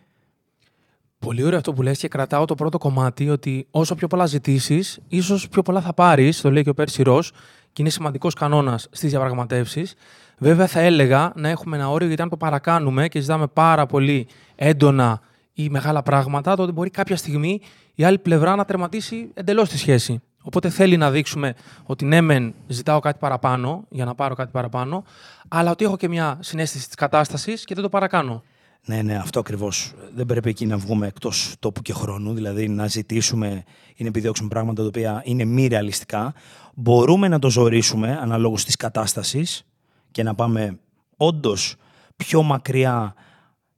Πολύ 1.26 1.44
ωραίο 1.44 1.58
αυτό 1.58 1.72
που 1.72 1.82
λες 1.82 1.98
και 1.98 2.08
κρατάω 2.08 2.44
το 2.44 2.54
πρώτο 2.54 2.78
κομμάτι 2.78 3.30
ότι 3.30 3.66
όσο 3.70 3.94
πιο 3.94 4.06
πολλά 4.06 4.26
ζητήσεις, 4.26 4.98
ίσως 5.08 5.48
πιο 5.48 5.62
πολλά 5.62 5.80
θα 5.80 5.92
πάρεις, 5.94 6.40
το 6.40 6.50
λέει 6.50 6.62
και 6.62 6.68
ο 6.68 6.74
Πέρσι 6.74 7.02
Ρος, 7.02 7.32
και 7.72 7.82
είναι 7.82 7.90
σημαντικός 7.90 8.34
κανόνας 8.34 8.88
στις 8.90 9.10
διαπραγματεύσεις. 9.10 9.94
Βέβαια, 10.38 10.66
θα 10.66 10.80
έλεγα 10.80 11.32
να 11.36 11.48
έχουμε 11.48 11.76
ένα 11.76 11.90
όριο, 11.90 12.06
γιατί 12.06 12.22
αν 12.22 12.28
το 12.28 12.36
παρακάνουμε 12.36 13.08
και 13.08 13.20
ζητάμε 13.20 13.46
πάρα 13.46 13.86
πολύ 13.86 14.28
έντονα 14.54 15.20
ή 15.52 15.68
μεγάλα 15.68 16.02
πράγματα, 16.02 16.56
τότε 16.56 16.72
μπορεί 16.72 16.90
κάποια 16.90 17.16
στιγμή 17.16 17.60
η 17.94 18.04
άλλη 18.04 18.18
πλευρά 18.18 18.56
να 18.56 18.64
τερματίσει 18.64 19.30
εντελώς 19.34 19.68
τη 19.68 19.78
σχέση. 19.78 20.22
Οπότε 20.42 20.68
θέλει 20.68 20.96
να 20.96 21.10
δείξουμε 21.10 21.54
ότι 21.84 22.04
ναι, 22.04 22.20
μεν 22.20 22.54
ζητάω 22.66 23.00
κάτι 23.00 23.18
παραπάνω 23.18 23.84
για 23.88 24.04
να 24.04 24.14
πάρω 24.14 24.34
κάτι 24.34 24.50
παραπάνω, 24.52 25.04
αλλά 25.48 25.70
ότι 25.70 25.84
έχω 25.84 25.96
και 25.96 26.08
μια 26.08 26.38
συνέστηση 26.40 26.86
της 26.86 26.94
κατάστασης 26.94 27.64
και 27.64 27.74
δεν 27.74 27.82
το 27.82 27.88
παρακάνω. 27.88 28.42
Ναι, 28.86 29.02
ναι, 29.02 29.16
αυτό 29.16 29.38
ακριβώς. 29.38 29.92
Δεν 30.14 30.26
πρέπει 30.26 30.48
εκεί 30.48 30.66
να 30.66 30.76
βγούμε 30.76 31.06
εκτός 31.06 31.54
τόπου 31.58 31.82
και 31.82 31.92
χρόνου, 31.92 32.34
δηλαδή 32.34 32.68
να 32.68 32.86
ζητήσουμε 32.86 33.64
ή 33.96 34.02
να 34.02 34.08
επιδιώξουμε 34.08 34.48
πράγματα 34.48 34.82
τα 34.82 34.88
οποία 34.88 35.22
είναι 35.24 35.44
μη 35.44 35.66
ρεαλιστικά. 35.66 36.34
Μπορούμε 36.74 37.28
να 37.28 37.38
το 37.38 37.50
ζωρίσουμε 37.50 38.18
αναλόγως 38.20 38.64
της 38.64 38.76
κατάστασης 38.76 39.66
και 40.10 40.22
να 40.22 40.34
πάμε 40.34 40.78
όντως 41.16 41.76
πιο 42.16 42.42
μακριά 42.42 43.14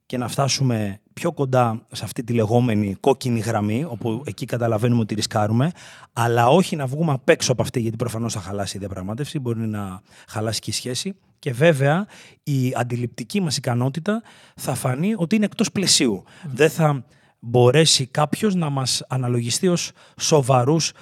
και 0.07 0.19
να 0.19 0.29
φτάσουμε 0.29 1.01
πιο 1.13 1.33
κοντά 1.33 1.87
σε 1.93 2.05
αυτή 2.05 2.25
τη 2.25 2.33
λεγόμενη 2.33 2.95
κόκκινη 3.01 3.41
γραμμή, 3.41 3.85
όπου 3.89 4.23
εκεί 4.27 4.45
καταλαβαίνουμε 4.45 5.01
ότι 5.01 5.15
ρισκάρουμε, 5.15 5.73
αλλά 6.13 6.49
όχι 6.49 6.77
να 6.77 6.87
βγούμε 6.87 7.13
απ' 7.13 7.29
έξω 7.29 7.53
από 7.53 7.63
αυτή, 7.63 7.81
γιατί 7.81 7.97
προφανώς 7.97 8.33
θα 8.33 8.41
χαλάσει 8.41 8.77
η 8.77 8.81
διαπραγμάτευση, 8.81 9.39
μπορεί 9.39 9.61
να 9.61 10.03
χαλάσει 10.29 10.61
και 10.61 10.71
η 10.71 10.73
σχέση. 10.73 11.15
Και 11.43 11.53
βέβαια 11.53 12.07
η 12.43 12.73
αντιληπτική 12.77 13.41
μας 13.41 13.57
ικανότητα 13.57 14.23
θα 14.57 14.75
φανεί 14.75 15.15
ότι 15.17 15.37
είναι 15.37 15.45
εκτός 15.45 15.73
πλαισίου. 15.73 16.23
Δεν 16.53 16.71
θα 16.71 17.05
μπορέσει 17.39 18.07
κάποιος 18.07 18.55
να 18.55 18.71
μας 18.71 19.05
αναλογιστεί 19.09 19.69
ως 19.69 19.93
σοβαρούς 20.21 20.93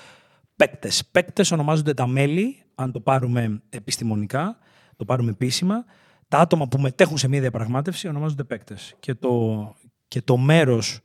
παίκτες. 0.56 1.06
Παίκτες 1.11 1.50
ονομάζονται 1.50 1.94
τα 1.94 2.06
μέλη, 2.06 2.62
αν 2.75 2.92
το 2.92 3.00
πάρουμε 3.00 3.62
επιστημονικά, 3.68 4.59
το 4.97 5.04
πάρουμε 5.04 5.30
επίσημα, 5.30 5.85
τα 6.28 6.38
άτομα 6.38 6.68
που 6.68 6.80
μετέχουν 6.80 7.18
σε 7.18 7.28
μια 7.28 7.40
διαπραγμάτευση 7.40 8.09
ονομάζονται 8.09 8.44
παίκτες. 8.44 8.94
Και 9.00 9.14
το, 9.14 9.75
και 10.09 10.23
το 10.23 10.37
μέρος 10.37 11.00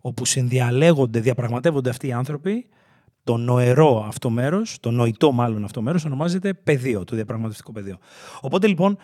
όπου 0.00 0.24
συνδιαλέγονται, 0.24 1.20
διαπραγματεύονται 1.20 1.90
αυτοί 1.90 2.06
οι 2.06 2.12
άνθρωποι, 2.12 2.68
το 3.24 3.36
νοερό 3.36 4.04
αυτό 4.06 4.30
μέρος, 4.30 4.76
το 4.80 4.90
νοητό 4.90 5.32
μάλλον 5.32 5.64
αυτό 5.64 5.82
μέρος, 5.82 6.04
ονομάζεται 6.04 6.54
πεδίο, 6.54 7.04
το 7.04 7.14
διαπραγματευτικό 7.14 7.72
πεδίο. 7.72 7.98
Οπότε 8.40 8.66
λοιπόν, 8.66 8.98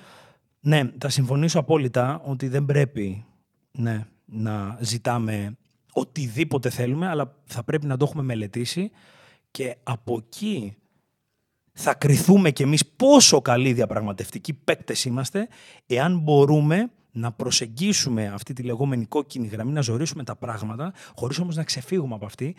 ναι, 0.60 0.90
θα 0.98 1.08
συμφωνήσω 1.08 1.58
απόλυτα 1.58 2.20
ότι 2.24 2.48
δεν 2.48 2.64
πρέπει 2.64 3.24
ναι, 3.72 4.06
να 4.24 4.78
ζητάμε 4.80 5.56
οτιδήποτε 5.92 6.70
θέλουμε, 6.70 7.08
αλλά 7.08 7.36
θα 7.44 7.62
πρέπει 7.62 7.86
να 7.86 7.96
το 7.96 8.04
έχουμε 8.04 8.22
μελετήσει 8.22 8.90
και 9.50 9.76
από 9.82 10.22
εκεί 10.26 10.76
θα 11.72 11.94
κριθούμε 11.94 12.50
κι 12.50 12.62
εμείς 12.62 12.86
πόσο 12.86 13.40
καλοί 13.40 13.72
διαπραγματευτικοί 13.72 14.52
παίκτες 14.52 15.04
είμαστε, 15.04 15.48
εάν 15.86 16.18
μπορούμε 16.18 16.90
να 17.12 17.32
προσεγγίσουμε 17.32 18.26
αυτή 18.26 18.52
τη 18.52 18.62
λεγόμενη 18.62 19.06
κόκκινη 19.06 19.46
γραμμή, 19.46 19.72
να 19.72 19.80
ζωρίσουμε 19.80 20.24
τα 20.24 20.36
πράγματα, 20.36 20.92
χωρίς 21.14 21.38
όμως 21.38 21.56
να 21.56 21.64
ξεφύγουμε 21.64 22.14
από 22.14 22.26
αυτή. 22.26 22.56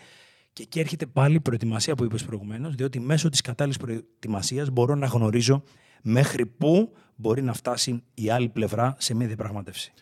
Και 0.52 0.62
εκεί 0.62 0.80
έρχεται 0.80 1.06
πάλι 1.06 1.34
η 1.34 1.40
προετοιμασία 1.40 1.94
που 1.94 2.04
είπες 2.04 2.24
προηγουμένως, 2.24 2.74
διότι 2.74 3.00
μέσω 3.00 3.28
της 3.28 3.40
κατάλληλης 3.40 3.78
προετοιμασίας 3.78 4.70
μπορώ 4.70 4.94
να 4.94 5.06
γνωρίζω 5.06 5.62
μέχρι 6.02 6.46
πού 6.46 6.92
μπορεί 7.16 7.42
να 7.42 7.52
φτάσει 7.52 8.02
η 8.14 8.30
άλλη 8.30 8.48
πλευρά 8.48 8.94
σε 8.98 9.14
μια 9.14 9.26
διαπραγμάτευση. 9.26 9.92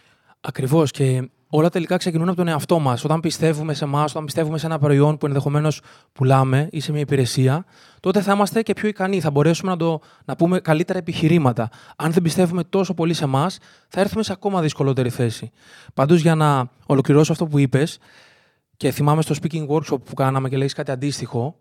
Ακριβώς. 0.40 0.90
Και 0.90 1.30
όλα 1.48 1.68
τελικά 1.68 1.96
ξεκινούν 1.96 2.28
από 2.28 2.36
τον 2.36 2.48
εαυτό 2.48 2.78
μας. 2.78 3.04
Όταν 3.04 3.20
πιστεύουμε 3.20 3.74
σε 3.74 3.84
εμάς, 3.84 4.10
όταν 4.10 4.24
πιστεύουμε 4.24 4.58
σε 4.58 4.66
ένα 4.66 4.78
προϊόν 4.78 5.18
που 5.18 5.26
ενδεχομένως 5.26 5.80
πουλάμε 6.12 6.68
ή 6.70 6.80
σε 6.80 6.92
μια 6.92 7.00
υπηρεσία, 7.00 7.64
τότε 8.00 8.20
θα 8.20 8.32
είμαστε 8.32 8.62
και 8.62 8.72
πιο 8.72 8.88
ικανοί. 8.88 9.20
Θα 9.20 9.30
μπορέσουμε 9.30 9.70
να, 9.70 9.76
το, 9.76 10.00
να 10.24 10.36
πούμε 10.36 10.60
καλύτερα 10.60 10.98
επιχειρήματα. 10.98 11.68
Αν 11.96 12.12
δεν 12.12 12.22
πιστεύουμε 12.22 12.64
τόσο 12.64 12.94
πολύ 12.94 13.14
σε 13.14 13.24
εμάς, 13.24 13.58
θα 13.88 14.00
έρθουμε 14.00 14.22
σε 14.22 14.32
ακόμα 14.32 14.60
δυσκολότερη 14.60 15.10
θέση. 15.10 15.50
Πάντως, 15.94 16.20
για 16.20 16.34
να 16.34 16.70
ολοκληρώσω 16.86 17.32
αυτό 17.32 17.46
που 17.46 17.58
είπες, 17.58 17.98
και 18.80 18.90
θυμάμαι 18.90 19.22
στο 19.22 19.34
speaking 19.42 19.66
workshop 19.66 20.02
που 20.04 20.14
κάναμε 20.14 20.48
και 20.48 20.56
λέει 20.56 20.68
κάτι 20.68 20.90
αντίστοιχο, 20.90 21.56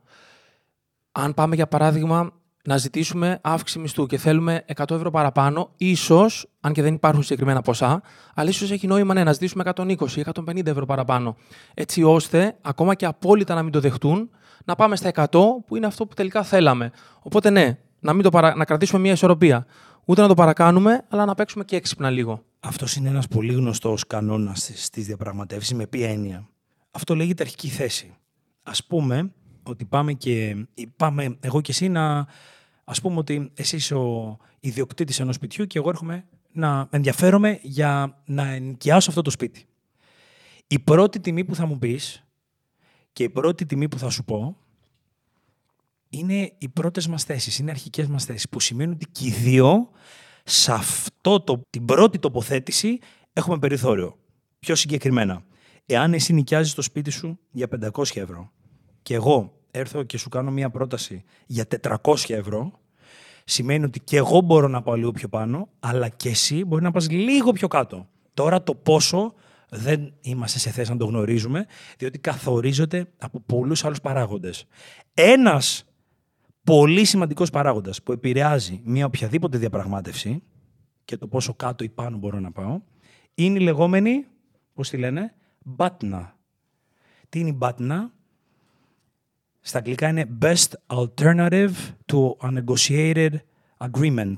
αν 1.11 1.33
πάμε 1.33 1.55
για 1.55 1.67
παράδειγμα 1.67 2.31
να 2.63 2.77
ζητήσουμε 2.77 3.39
αύξηση 3.41 3.79
μισθού 3.79 4.05
και 4.05 4.17
θέλουμε 4.17 4.65
100 4.75 4.91
ευρώ 4.91 5.11
παραπάνω, 5.11 5.69
ίσως, 5.77 6.49
αν 6.59 6.73
και 6.73 6.81
δεν 6.81 6.93
υπάρχουν 6.93 7.23
συγκεκριμένα 7.23 7.61
ποσά, 7.61 8.01
αλλά 8.35 8.49
ίσως 8.49 8.71
έχει 8.71 8.87
νόημα 8.87 9.13
ναι, 9.13 9.23
να 9.23 9.33
ζητήσουμε 9.33 9.63
120 9.75 10.11
ή 10.11 10.23
150 10.33 10.65
ευρώ 10.65 10.85
παραπάνω. 10.85 11.35
Έτσι 11.73 12.03
ώστε, 12.03 12.57
ακόμα 12.61 12.95
και 12.95 13.05
απόλυτα 13.05 13.55
να 13.55 13.63
μην 13.63 13.71
το 13.71 13.79
δεχτούν, 13.79 14.29
να 14.65 14.75
πάμε 14.75 14.95
στα 14.95 15.11
100 15.13 15.25
που 15.65 15.75
είναι 15.75 15.85
αυτό 15.85 16.05
που 16.05 16.13
τελικά 16.13 16.43
θέλαμε. 16.43 16.91
Οπότε 17.19 17.49
ναι, 17.49 17.77
να, 17.99 18.13
μην 18.13 18.23
το 18.23 18.29
παρα... 18.29 18.55
να 18.55 18.65
κρατήσουμε 18.65 19.01
μια 19.01 19.11
ισορροπία. 19.11 19.65
Ούτε 20.05 20.21
να 20.21 20.27
το 20.27 20.33
παρακάνουμε, 20.33 21.05
αλλά 21.09 21.25
να 21.25 21.35
παίξουμε 21.35 21.63
και 21.63 21.75
έξυπνα 21.75 22.09
λίγο. 22.09 22.43
Αυτός 22.59 22.95
είναι 22.95 23.09
ένας 23.09 23.27
πολύ 23.27 23.53
γνωστός 23.53 24.07
κανόνας 24.07 24.71
στις 24.75 25.05
διαπραγματεύσεις. 25.05 25.73
Με 25.73 25.87
ποια 25.87 26.09
έννοια; 26.09 26.49
Αυτό 26.91 27.15
λέγεται 27.15 27.43
αρχική 27.43 27.67
θέση. 27.67 28.17
Α 28.63 28.71
πούμε 28.87 29.33
ότι 29.63 29.85
πάμε 29.85 30.13
και 30.13 30.65
πάμε 30.95 31.37
εγώ 31.39 31.61
και 31.61 31.71
εσύ 31.71 31.89
να 31.89 32.27
ας 32.83 33.01
πούμε 33.01 33.17
ότι 33.17 33.51
εσύ 33.53 33.75
είσαι 33.75 33.95
ο 33.95 34.37
ιδιοκτήτης 34.59 35.19
ενός 35.19 35.35
σπιτιού 35.35 35.65
και 35.65 35.77
εγώ 35.77 35.89
έρχομαι 35.89 36.25
να 36.51 36.87
ενδιαφέρομαι 36.91 37.59
για 37.61 38.21
να 38.25 38.47
ενοικιάσω 38.47 39.09
αυτό 39.09 39.21
το 39.21 39.29
σπίτι. 39.29 39.65
Η 40.67 40.79
πρώτη 40.79 41.19
τιμή 41.19 41.45
που 41.45 41.55
θα 41.55 41.65
μου 41.65 41.77
πεις 41.77 42.23
και 43.13 43.23
η 43.23 43.29
πρώτη 43.29 43.65
τιμή 43.65 43.87
που 43.87 43.97
θα 43.97 44.09
σου 44.09 44.23
πω 44.23 44.57
είναι 46.09 46.53
οι 46.57 46.69
πρώτες 46.69 47.07
μας 47.07 47.23
θέσεις, 47.23 47.59
είναι 47.59 47.67
οι 47.67 47.71
αρχικές 47.71 48.07
μας 48.07 48.25
θέσεις, 48.25 48.49
που 48.49 48.59
σημαίνει 48.59 48.91
ότι 48.91 49.05
και 49.11 49.25
οι 49.25 49.31
δύο 49.31 49.89
σε 50.43 50.71
αυτό 50.71 51.39
το, 51.41 51.61
την 51.69 51.85
πρώτη 51.85 52.19
τοποθέτηση 52.19 52.99
έχουμε 53.33 53.59
περιθώριο. 53.59 54.17
Πιο 54.59 54.75
συγκεκριμένα, 54.75 55.43
εάν 55.89 56.13
εσύ 56.13 56.33
νοικιάζεις 56.33 56.73
το 56.73 56.81
σπίτι 56.81 57.09
σου 57.09 57.39
για 57.51 57.67
500 57.93 58.03
ευρώ 58.13 58.51
και 59.01 59.13
εγώ 59.13 59.53
έρθω 59.71 60.03
και 60.03 60.17
σου 60.17 60.29
κάνω 60.29 60.51
μια 60.51 60.69
πρόταση 60.69 61.23
για 61.45 61.65
400 61.81 62.15
ευρώ, 62.27 62.71
σημαίνει 63.43 63.85
ότι 63.85 63.99
και 63.99 64.17
εγώ 64.17 64.41
μπορώ 64.41 64.67
να 64.67 64.81
πάω 64.81 64.95
λίγο 64.95 65.11
πιο 65.11 65.27
πάνω, 65.27 65.69
αλλά 65.79 66.09
και 66.09 66.29
εσύ 66.29 66.65
μπορεί 66.65 66.83
να 66.83 66.91
πας 66.91 67.09
λίγο 67.09 67.51
πιο 67.51 67.67
κάτω. 67.67 68.07
Τώρα 68.33 68.63
το 68.63 68.75
πόσο 68.75 69.33
δεν 69.69 70.13
είμαστε 70.21 70.59
σε 70.59 70.69
θέση 70.69 70.91
να 70.91 70.97
το 70.97 71.05
γνωρίζουμε, 71.05 71.65
διότι 71.97 72.19
καθορίζεται 72.19 73.11
από 73.17 73.39
πολλούς 73.39 73.85
άλλους 73.85 74.01
παράγοντες. 74.01 74.65
Ένας 75.13 75.85
πολύ 76.63 77.05
σημαντικός 77.05 77.49
παράγοντας 77.49 78.03
που 78.03 78.11
επηρεάζει 78.11 78.81
μια 78.83 79.05
οποιαδήποτε 79.05 79.57
διαπραγμάτευση 79.57 80.43
και 81.05 81.17
το 81.17 81.27
πόσο 81.27 81.53
κάτω 81.53 81.83
ή 81.83 81.89
πάνω 81.89 82.17
μπορώ 82.17 82.39
να 82.39 82.51
πάω, 82.51 82.81
είναι 83.33 83.59
η 83.59 83.61
λεγόμενη, 83.61 84.25
πώς 84.73 84.89
τη 84.89 84.97
λένε, 84.97 85.33
μπάτνα. 85.63 86.35
Τι 87.29 87.39
είναι 87.39 87.49
η 87.49 87.55
μπάτνα; 87.55 88.11
Στα 89.61 89.77
αγγλικά 89.77 90.07
είναι 90.07 90.37
best 90.41 90.67
alternative 90.87 91.71
to 92.05 92.37
a 92.41 92.63
negotiated 92.63 93.35
agreement. 93.77 94.35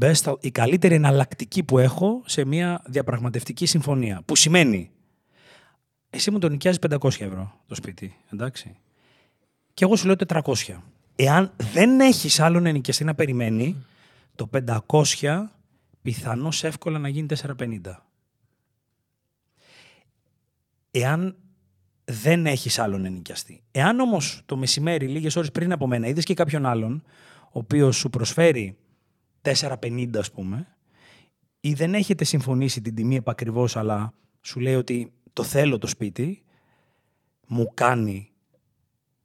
Best, 0.00 0.36
η 0.40 0.50
καλύτερη 0.50 0.94
εναλλακτική 0.94 1.62
που 1.62 1.78
έχω 1.78 2.22
σε 2.26 2.44
μια 2.44 2.82
διαπραγματευτική 2.86 3.66
συμφωνία. 3.66 4.22
Που 4.24 4.36
σημαίνει, 4.36 4.90
εσύ 6.10 6.30
μου 6.30 6.38
το 6.38 6.48
νοικιάζεις 6.48 6.80
500 6.90 7.20
ευρώ 7.20 7.60
το 7.66 7.74
σπίτι, 7.74 8.16
εντάξει. 8.32 8.76
Και 9.74 9.84
εγώ 9.84 9.96
σου 9.96 10.06
λέω 10.06 10.16
400. 10.28 10.82
Εάν 11.16 11.52
δεν 11.56 12.00
έχεις 12.00 12.40
άλλον 12.40 12.66
ενοικιαστή 12.66 13.04
να 13.04 13.14
περιμένει, 13.14 13.84
το 14.34 14.50
500 14.86 15.50
πιθανώς 16.02 16.64
εύκολα 16.64 16.98
να 16.98 17.08
γίνει 17.08 17.26
450. 17.58 18.09
Εάν 20.90 21.36
δεν 22.04 22.46
έχεις 22.46 22.78
άλλον 22.78 23.04
ενοικιαστή. 23.04 23.62
Εάν 23.70 24.00
όμως 24.00 24.42
το 24.46 24.56
μεσημέρι, 24.56 25.08
λίγες 25.08 25.36
ώρες 25.36 25.50
πριν 25.52 25.72
από 25.72 25.86
μένα, 25.86 26.06
είδες 26.06 26.24
και 26.24 26.34
κάποιον 26.34 26.66
άλλον, 26.66 27.02
ο 27.42 27.58
οποίος 27.58 27.96
σου 27.96 28.10
προσφέρει 28.10 28.76
4,50 29.42 30.18
ας 30.18 30.30
πούμε, 30.30 30.76
ή 31.60 31.74
δεν 31.74 31.94
έχετε 31.94 32.24
συμφωνήσει 32.24 32.80
την 32.80 32.94
τιμή 32.94 33.16
επακριβώς, 33.16 33.76
αλλά 33.76 34.12
σου 34.40 34.60
λέει 34.60 34.74
ότι 34.74 35.12
το 35.32 35.42
θέλω 35.42 35.78
το 35.78 35.86
σπίτι, 35.86 36.42
μου 37.46 37.70
κάνει 37.74 38.30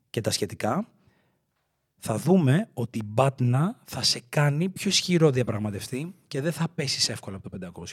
και 0.10 0.22
τα 0.22 0.32
σχετικά, 0.32 0.88
θα 2.00 2.18
δούμε 2.18 2.70
ότι 2.74 2.98
η 2.98 3.04
μπάτνα 3.06 3.80
θα 3.86 4.04
σε 4.04 4.22
κάνει 4.30 4.70
πιο 4.70 4.90
ισχυρό 4.90 5.32
διαπραγματευτή 5.32 6.16
και 6.28 6.42
δεν 6.42 6.52
θα 6.52 6.70
πέσεις 6.76 7.10
εύκολα 7.10 7.38
από 7.38 7.50
το 7.50 7.72
500. 7.74 7.84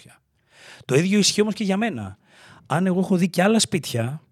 Το 0.85 0.95
ίδιο 0.95 1.19
ισχύει 1.19 1.41
όμως 1.41 1.55
και 1.55 1.64
για 1.64 1.76
μένα. 1.76 2.19
Αν 2.66 2.87
εγώ 2.87 3.00
έχω 3.00 3.16
δει 3.16 3.28
και 3.28 3.42
άλλα 3.42 3.59
σπίτια 3.59 4.23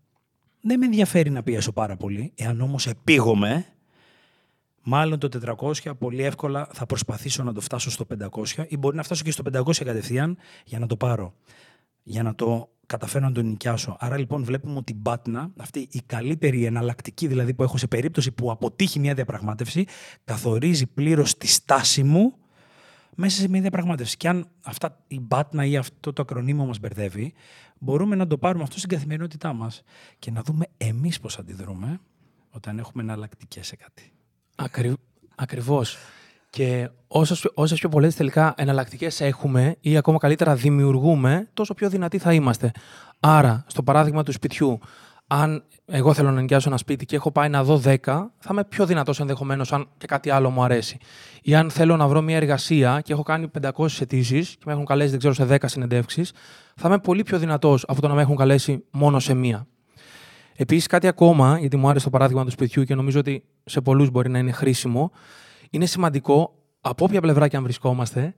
δεν 0.60 0.78
με 0.78 0.84
ενδιαφέρει 0.84 1.30
να 1.30 1.42
πιέσω 1.42 1.72
πάρα 1.72 1.96
πολύ. 1.96 2.32
Εάν 2.34 2.60
όμως 2.60 2.86
επίγομαι, 2.86 3.66
μάλλον 4.82 5.18
το 5.18 5.54
400 5.60 5.92
πολύ 5.98 6.22
εύκολα 6.22 6.68
θα 6.72 6.86
προσπαθήσω 6.86 7.42
να 7.42 7.52
το 7.52 7.60
φτάσω 7.60 7.90
στο 7.90 8.06
500 8.56 8.64
ή 8.68 8.76
μπορεί 8.76 8.96
να 8.96 9.02
φτάσω 9.02 9.24
και 9.24 9.30
στο 9.30 9.42
500 9.52 9.84
κατευθείαν 9.84 10.36
για 10.64 10.78
να 10.78 10.86
το 10.86 10.96
πάρω. 10.96 11.34
Για 12.02 12.22
να 12.22 12.34
το 12.34 12.70
καταφέρω 12.86 13.24
να 13.24 13.32
το 13.32 13.42
νοικιάσω. 13.42 13.96
Άρα 14.00 14.18
λοιπόν 14.18 14.44
βλέπουμε 14.44 14.76
ότι 14.76 14.92
η 14.92 14.96
μπάτνα, 14.98 15.50
αυτή 15.56 15.88
η 15.90 16.00
καλύτερη 16.06 16.64
εναλλακτική 16.64 17.26
δηλαδή 17.26 17.54
που 17.54 17.62
έχω 17.62 17.76
σε 17.76 17.86
περίπτωση 17.86 18.32
που 18.32 18.50
αποτύχει 18.50 18.98
μια 18.98 19.14
διαπραγμάτευση, 19.14 19.86
καθορίζει 20.24 20.86
πλήρως 20.86 21.36
τη 21.36 21.46
στάση 21.46 22.02
μου 22.02 22.34
μέσα 23.16 23.40
σε 23.40 23.48
μια 23.48 23.60
διαπραγμάτευση. 23.60 24.16
Και 24.16 24.28
αν 24.28 24.46
αυτά, 24.62 24.98
η 25.06 25.20
μπάτνα 25.20 25.64
ή 25.64 25.76
αυτό 25.76 26.12
το 26.12 26.22
ακρονίμιο 26.22 26.64
μας 26.64 26.78
μπερδεύει, 26.78 27.32
μπορούμε 27.78 28.16
να 28.16 28.26
το 28.26 28.38
πάρουμε 28.38 28.62
αυτό 28.62 28.78
στην 28.78 28.90
καθημερινότητά 28.90 29.52
μας 29.52 29.82
και 30.18 30.30
να 30.30 30.42
δούμε 30.42 30.66
εμείς 30.76 31.20
πώς 31.20 31.38
αντιδρούμε 31.38 32.00
όταν 32.50 32.78
έχουμε 32.78 33.02
εναλλακτικές 33.02 33.66
σε 33.66 33.76
κάτι. 33.76 34.12
Ακρι... 34.56 34.94
Ακριβώς. 35.34 35.96
Και 36.50 36.90
όσε 37.54 37.74
πιο 37.74 37.88
πολλές 37.88 38.14
τελικά 38.14 38.54
εναλλακτικές 38.56 39.20
έχουμε 39.20 39.76
ή 39.80 39.96
ακόμα 39.96 40.18
καλύτερα 40.18 40.54
δημιουργούμε, 40.54 41.48
τόσο 41.54 41.74
πιο 41.74 41.88
δυνατοί 41.88 42.18
θα 42.18 42.32
είμαστε. 42.32 42.72
Άρα, 43.20 43.64
στο 43.66 43.82
παράδειγμα 43.82 44.22
του 44.22 44.32
σπιτιού, 44.32 44.78
αν 45.32 45.64
εγώ 45.86 46.14
θέλω 46.14 46.30
να 46.30 46.40
νοικιάσω 46.40 46.68
ένα 46.68 46.78
σπίτι 46.78 47.04
και 47.04 47.16
έχω 47.16 47.30
πάει 47.30 47.48
να 47.48 47.64
δω 47.64 47.80
10, 47.84 47.96
θα 48.04 48.48
είμαι 48.50 48.64
πιο 48.64 48.86
δυνατός 48.86 49.20
ενδεχομένως 49.20 49.72
αν 49.72 49.88
και 49.98 50.06
κάτι 50.06 50.30
άλλο 50.30 50.50
μου 50.50 50.62
αρέσει. 50.62 50.98
Ή 51.42 51.54
αν 51.54 51.70
θέλω 51.70 51.96
να 51.96 52.08
βρω 52.08 52.20
μια 52.20 52.36
εργασία 52.36 53.00
και 53.04 53.12
έχω 53.12 53.22
κάνει 53.22 53.50
500 53.62 53.86
αιτήσεις 54.00 54.50
και 54.50 54.62
με 54.66 54.72
έχουν 54.72 54.84
καλέσει, 54.84 55.10
δεν 55.10 55.18
ξέρω, 55.18 55.34
σε 55.34 55.44
10 55.44 55.56
συνεντεύξεις, 55.64 56.32
θα 56.76 56.88
είμαι 56.88 56.98
πολύ 56.98 57.22
πιο 57.22 57.38
δυνατός 57.38 57.84
από 57.88 58.00
το 58.00 58.08
να 58.08 58.14
με 58.14 58.22
έχουν 58.22 58.36
καλέσει 58.36 58.84
μόνο 58.90 59.18
σε 59.18 59.34
μία. 59.34 59.66
Επίσης, 60.56 60.86
κάτι 60.86 61.06
ακόμα, 61.06 61.58
γιατί 61.58 61.76
μου 61.76 61.88
άρεσε 61.88 62.04
το 62.04 62.10
παράδειγμα 62.10 62.44
του 62.44 62.50
σπιτιού 62.50 62.84
και 62.84 62.94
νομίζω 62.94 63.18
ότι 63.18 63.44
σε 63.64 63.80
πολλούς 63.80 64.10
μπορεί 64.10 64.30
να 64.30 64.38
είναι 64.38 64.52
χρήσιμο, 64.52 65.10
είναι 65.70 65.86
σημαντικό 65.86 66.54
από 66.80 67.04
όποια 67.04 67.20
πλευρά 67.20 67.48
και 67.48 67.56
αν 67.56 67.62
βρισκόμαστε, 67.62 68.34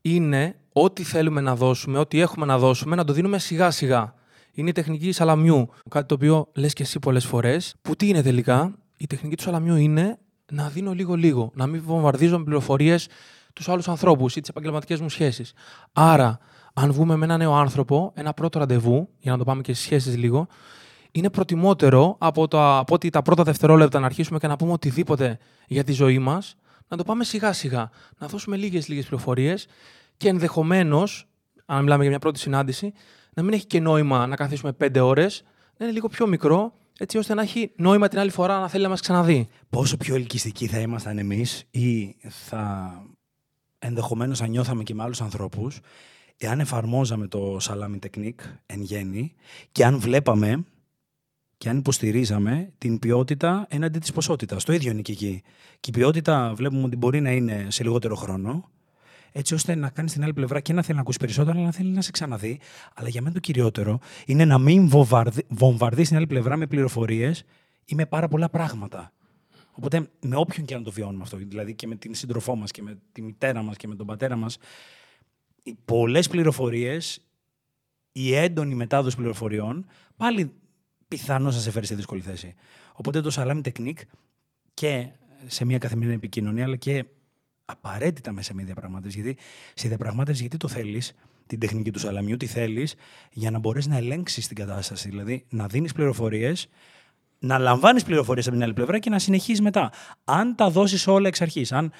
είναι 0.00 0.56
ό,τι 0.72 1.02
θέλουμε 1.02 1.40
να 1.40 1.56
δώσουμε, 1.56 1.98
ό,τι 1.98 2.20
έχουμε 2.20 2.46
να 2.46 2.58
δώσουμε, 2.58 2.96
να 2.96 3.04
το 3.04 3.12
δίνουμε 3.12 3.38
σιγά 3.38 3.70
σιγά. 3.70 4.14
Είναι 4.54 4.68
η 4.68 4.72
τεχνική 4.72 5.12
σαλαμιού. 5.12 5.68
Κάτι 5.90 6.06
το 6.06 6.14
οποίο 6.14 6.48
λες 6.54 6.72
και 6.72 6.82
εσύ 6.82 6.98
πολλές 6.98 7.24
φορές. 7.24 7.74
Που 7.82 7.96
τι 7.96 8.08
είναι 8.08 8.22
τελικά, 8.22 8.74
η 8.96 9.06
τεχνική 9.06 9.36
του 9.36 9.42
σαλαμιού 9.42 9.76
είναι 9.76 10.18
να 10.52 10.68
δίνω 10.68 10.92
λίγο-λίγο, 10.92 11.50
να 11.54 11.66
μην 11.66 11.82
βομβαρδίζω 11.82 12.38
με 12.38 12.44
πληροφορίες 12.44 13.08
τους 13.52 13.68
άλλους 13.68 13.88
ανθρώπους 13.88 14.36
ή 14.36 14.40
τις 14.40 14.48
επαγγελματικές 14.48 15.00
μου 15.00 15.08
σχέσεις. 15.08 15.52
Άρα, 15.92 16.38
αν 16.74 16.92
βγούμε 16.92 17.16
με 17.16 17.24
ένα 17.24 17.36
νέο 17.36 17.54
άνθρωπο, 17.54 18.12
ένα 18.14 18.32
πρώτο 18.32 18.58
ραντεβού, 18.58 19.08
για 19.18 19.32
να 19.32 19.38
το 19.38 19.44
πάμε 19.44 19.62
και 19.62 19.74
στι 19.74 19.82
σχέσεις 19.82 20.16
λίγο, 20.16 20.46
είναι 21.10 21.30
προτιμότερο 21.30 22.16
από, 22.18 22.48
το, 22.48 22.78
από 22.78 22.94
ότι 22.94 23.10
τα 23.10 23.22
πρώτα 23.22 23.42
δευτερόλεπτα 23.42 24.00
να 24.00 24.06
αρχίσουμε 24.06 24.38
και 24.38 24.46
να 24.46 24.56
πούμε 24.56 24.72
οτιδήποτε 24.72 25.38
για 25.66 25.84
τη 25.84 25.92
ζωή 25.92 26.18
μας, 26.18 26.56
να 26.88 26.96
το 26.96 27.04
πάμε 27.04 27.24
σιγά-σιγά. 27.24 27.90
Να 28.18 28.26
δώσουμε 28.26 28.56
λίγε-λίγε 28.56 29.00
πληροφορίες 29.00 29.66
και 30.16 30.28
ενδεχομένως, 30.28 31.28
αν 31.66 31.82
μιλάμε 31.82 32.00
για 32.00 32.10
μια 32.10 32.18
πρώτη 32.18 32.38
συνάντηση, 32.38 32.92
να 33.34 33.42
μην 33.42 33.52
έχει 33.52 33.66
και 33.66 33.80
νόημα 33.80 34.26
να 34.26 34.36
καθίσουμε 34.36 34.72
πέντε 34.72 35.00
ώρες, 35.00 35.42
να 35.76 35.84
είναι 35.84 35.94
λίγο 35.94 36.08
πιο 36.08 36.26
μικρό, 36.26 36.72
έτσι 36.98 37.18
ώστε 37.18 37.34
να 37.34 37.42
έχει 37.42 37.72
νόημα 37.76 38.08
την 38.08 38.18
άλλη 38.18 38.30
φορά 38.30 38.60
να 38.60 38.68
θέλει 38.68 38.82
να 38.82 38.88
μας 38.88 39.00
ξαναδεί. 39.00 39.48
Πόσο 39.70 39.96
πιο 39.96 40.14
ελκυστικοί 40.14 40.66
θα 40.66 40.78
ήμασταν 40.78 41.18
εμείς 41.18 41.64
ή 41.70 42.16
θα 42.28 42.92
ενδεχομένως 43.78 44.38
θα 44.38 44.46
νιώθαμε 44.46 44.82
και 44.82 44.94
με 44.94 45.02
άλλους 45.02 45.20
ανθρώπους, 45.20 45.80
εάν 46.36 46.60
εφαρμόζαμε 46.60 47.26
το 47.26 47.56
salami 47.60 47.98
technique 47.98 48.40
εν 48.66 48.82
γέννη 48.82 49.34
και 49.72 49.84
αν 49.84 49.98
βλέπαμε 49.98 50.64
και 51.56 51.68
αν 51.68 51.78
υποστηρίζαμε 51.78 52.72
την 52.78 52.98
ποιότητα 52.98 53.66
έναντι 53.68 53.98
της 53.98 54.12
ποσότητας. 54.12 54.64
Το 54.64 54.72
ίδιο 54.72 54.90
είναι 54.90 55.02
και 55.02 55.12
εκεί. 55.12 55.42
Και 55.80 55.90
η 55.90 55.92
ποιότητα 55.92 56.52
βλέπουμε 56.54 56.84
ότι 56.84 56.96
μπορεί 56.96 57.20
να 57.20 57.30
είναι 57.30 57.66
σε 57.68 57.82
λιγότερο 57.82 58.14
χρόνο, 58.14 58.70
έτσι 59.36 59.54
ώστε 59.54 59.74
να 59.74 59.90
κάνει 59.90 60.10
την 60.10 60.22
άλλη 60.22 60.32
πλευρά 60.32 60.60
και 60.60 60.72
να 60.72 60.82
θέλει 60.82 60.94
να 60.94 61.00
ακούσει 61.00 61.18
περισσότερο, 61.18 61.56
αλλά 61.56 61.66
να 61.66 61.72
θέλει 61.72 61.90
να 61.90 62.00
σε 62.00 62.10
ξαναδεί. 62.10 62.60
Αλλά 62.94 63.08
για 63.08 63.22
μένα 63.22 63.34
το 63.34 63.40
κυριότερο 63.40 63.98
είναι 64.26 64.44
να 64.44 64.58
μην 64.58 64.88
βομβαρδίσει 65.48 66.08
την 66.08 66.16
άλλη 66.16 66.26
πλευρά 66.26 66.56
με 66.56 66.66
πληροφορίες 66.66 67.44
ή 67.84 67.94
με 67.94 68.06
πάρα 68.06 68.28
πολλά 68.28 68.48
πράγματα. 68.48 69.12
Οπότε 69.72 70.08
με 70.20 70.36
όποιον 70.36 70.66
και 70.66 70.74
να 70.74 70.82
το 70.82 70.90
βιώνουμε 70.90 71.22
αυτό, 71.22 71.36
δηλαδή 71.36 71.74
και 71.74 71.86
με 71.86 71.96
την 71.96 72.14
σύντροφό 72.14 72.56
μας 72.56 72.70
και 72.70 72.82
με 72.82 72.98
τη 73.12 73.22
μητέρα 73.22 73.62
μας 73.62 73.76
και 73.76 73.88
με 73.88 73.94
τον 73.94 74.06
πατέρα 74.06 74.36
μας, 74.36 74.58
πολλές 75.84 76.28
πληροφορίες, 76.28 77.20
η 78.12 78.34
έντονη 78.34 78.74
μετάδοση 78.74 79.16
πληροφοριών, 79.16 79.86
πάλι 80.16 80.52
πιθανώς 81.08 81.54
θα 81.54 81.60
σε 81.60 81.70
φέρει 81.70 81.86
σε 81.86 81.94
δύσκολη 81.94 82.20
θέση. 82.20 82.54
Οπότε 82.92 83.20
το 83.20 83.30
salami 83.34 83.60
technique 83.62 84.02
και 84.74 85.08
σε 85.46 85.64
μια 85.64 85.78
καθημερινή 85.78 86.14
επικοινωνία, 86.14 86.64
αλλά 86.64 86.76
και 86.76 87.04
απαραίτητα 87.64 88.32
μέσα 88.32 88.46
σε 88.46 88.54
μια 88.54 88.64
διαπραγμάτευση. 88.64 89.20
Γιατί 89.20 89.40
στη 89.74 89.88
διαπραγμάτευση, 89.88 90.40
γιατί 90.40 90.56
το 90.56 90.68
θέλεις, 90.68 91.12
την 91.46 91.58
τεχνική 91.58 91.90
του 91.90 91.98
σαλαμιού, 91.98 92.36
τι 92.36 92.46
θέλεις, 92.46 92.94
για 93.32 93.50
να 93.50 93.58
μπορέσεις 93.58 93.90
να 93.90 93.96
ελέγξεις 93.96 94.46
την 94.46 94.56
κατάσταση. 94.56 95.08
Δηλαδή 95.08 95.44
να 95.48 95.66
δίνεις 95.66 95.92
πληροφορίες, 95.92 96.68
να 97.38 97.58
λαμβάνεις 97.58 98.04
πληροφορίες 98.04 98.46
από 98.46 98.54
την 98.54 98.64
άλλη 98.64 98.74
πλευρά 98.74 98.98
και 98.98 99.10
να 99.10 99.18
συνεχίζεις 99.18 99.60
μετά. 99.60 99.92
Αν 100.24 100.54
τα 100.54 100.70
δώσεις 100.70 101.06
όλα 101.06 101.28
εξ 101.28 101.40
αρχής, 101.40 101.72
αν 101.72 101.92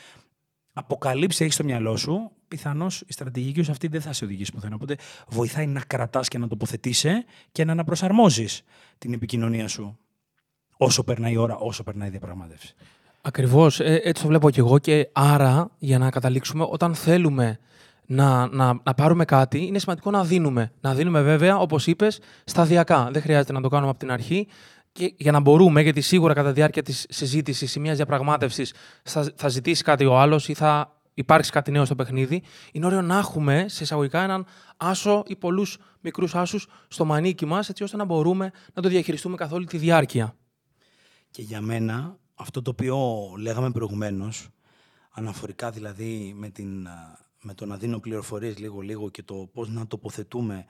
αποκαλύψει 0.72 1.38
τι 1.38 1.44
έχεις 1.44 1.54
στο 1.54 1.64
μυαλό 1.64 1.96
σου, 1.96 2.30
πιθανώς 2.48 3.00
η 3.00 3.12
στρατηγική 3.12 3.62
σου 3.62 3.70
αυτή 3.70 3.88
δεν 3.88 4.00
θα 4.00 4.12
σε 4.12 4.24
οδηγήσει 4.24 4.52
πουθενά. 4.52 4.74
Οπότε 4.74 4.96
βοηθάει 5.28 5.66
να 5.66 5.80
κρατάς 5.80 6.28
και 6.28 6.38
να 6.38 6.48
τοποθετήσει 6.48 7.10
και 7.52 7.64
να 7.64 7.72
αναπροσαρμόζεις 7.72 8.62
την 8.98 9.12
επικοινωνία 9.12 9.68
σου 9.68 9.98
όσο 10.76 11.04
περνάει 11.04 11.32
η 11.32 11.36
ώρα, 11.36 11.56
όσο 11.56 11.82
περνάει 11.82 12.08
η 12.08 12.10
διαπραγμάτευση. 12.10 12.74
Ακριβώς. 13.26 13.80
Ε, 13.80 14.00
έτσι 14.04 14.22
το 14.22 14.28
βλέπω 14.28 14.50
και 14.50 14.60
εγώ. 14.60 14.78
Και 14.78 15.08
άρα, 15.12 15.70
για 15.78 15.98
να 15.98 16.10
καταλήξουμε, 16.10 16.66
όταν 16.68 16.94
θέλουμε 16.94 17.58
να, 18.06 18.46
να, 18.46 18.80
να 18.82 18.94
πάρουμε 18.94 19.24
κάτι, 19.24 19.66
είναι 19.66 19.78
σημαντικό 19.78 20.10
να 20.10 20.24
δίνουμε. 20.24 20.72
Να 20.80 20.94
δίνουμε, 20.94 21.22
βέβαια, 21.22 21.58
όπως 21.58 21.86
είπες, 21.86 22.20
σταδιακά. 22.44 23.08
Δεν 23.12 23.22
χρειάζεται 23.22 23.52
να 23.52 23.60
το 23.60 23.68
κάνουμε 23.68 23.90
από 23.90 23.98
την 23.98 24.10
αρχή. 24.10 24.48
Και 24.92 25.14
για 25.16 25.32
να 25.32 25.40
μπορούμε, 25.40 25.82
γιατί 25.82 26.00
σίγουρα 26.00 26.34
κατά 26.34 26.48
τη 26.48 26.54
διάρκεια 26.54 26.82
της 26.82 27.06
συζήτησης 27.08 27.74
ή 27.74 27.80
μιας 27.80 27.96
διαπραγμάτευσης 27.96 28.74
θα, 29.02 29.32
θα 29.36 29.48
ζητήσει 29.48 29.82
κάτι 29.82 30.04
ο 30.04 30.18
άλλος 30.18 30.48
ή 30.48 30.54
θα 30.54 30.98
υπάρξει 31.14 31.50
κάτι 31.50 31.70
νέο 31.70 31.84
στο 31.84 31.94
παιχνίδι, 31.94 32.42
είναι 32.72 32.86
ωραίο 32.86 33.02
να 33.02 33.18
έχουμε 33.18 33.64
σε 33.68 33.82
εισαγωγικά 33.82 34.22
έναν 34.22 34.46
άσο 34.76 35.22
ή 35.26 35.36
πολλούς 35.36 35.78
μικρούς 36.00 36.34
άσους 36.34 36.66
στο 36.88 37.04
μανίκι 37.04 37.46
μας, 37.46 37.68
έτσι 37.68 37.82
ώστε 37.82 37.96
να 37.96 38.04
μπορούμε 38.04 38.50
να 38.74 38.82
το 38.82 38.88
διαχειριστούμε 38.88 39.36
καθ' 39.36 39.52
όλη 39.52 39.66
τη 39.66 39.76
διάρκεια. 39.76 40.34
Και 41.30 41.42
για 41.42 41.60
μένα, 41.60 42.18
αυτό 42.34 42.62
το 42.62 42.70
οποίο 42.70 42.98
λέγαμε 43.38 43.70
προηγουμένως, 43.70 44.48
αναφορικά 45.10 45.70
δηλαδή 45.70 46.32
με, 46.36 46.48
την, 46.48 46.88
με 47.42 47.54
το 47.54 47.66
να 47.66 47.76
δίνω 47.76 47.98
πληροφορίες 47.98 48.58
λίγο-λίγο 48.58 49.10
και 49.10 49.22
το 49.22 49.48
πώς 49.52 49.68
να 49.68 49.86
τοποθετούμε 49.86 50.64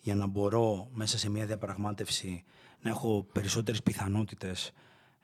για 0.00 0.14
να 0.14 0.26
μπορώ 0.26 0.88
μέσα 0.92 1.18
σε 1.18 1.30
μια 1.30 1.46
διαπραγμάτευση 1.46 2.44
να 2.80 2.90
έχω 2.90 3.26
περισσότερες 3.32 3.82
πιθανότητες 3.82 4.72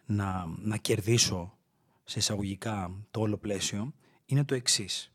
να, 0.07 0.47
να 0.59 0.77
κερδίσω 0.77 1.57
σε 2.05 2.19
εισαγωγικά 2.19 2.91
το 3.11 3.21
όλο 3.21 3.37
πλαίσιο, 3.37 3.93
είναι 4.25 4.45
το 4.45 4.55
εξής. 4.55 5.13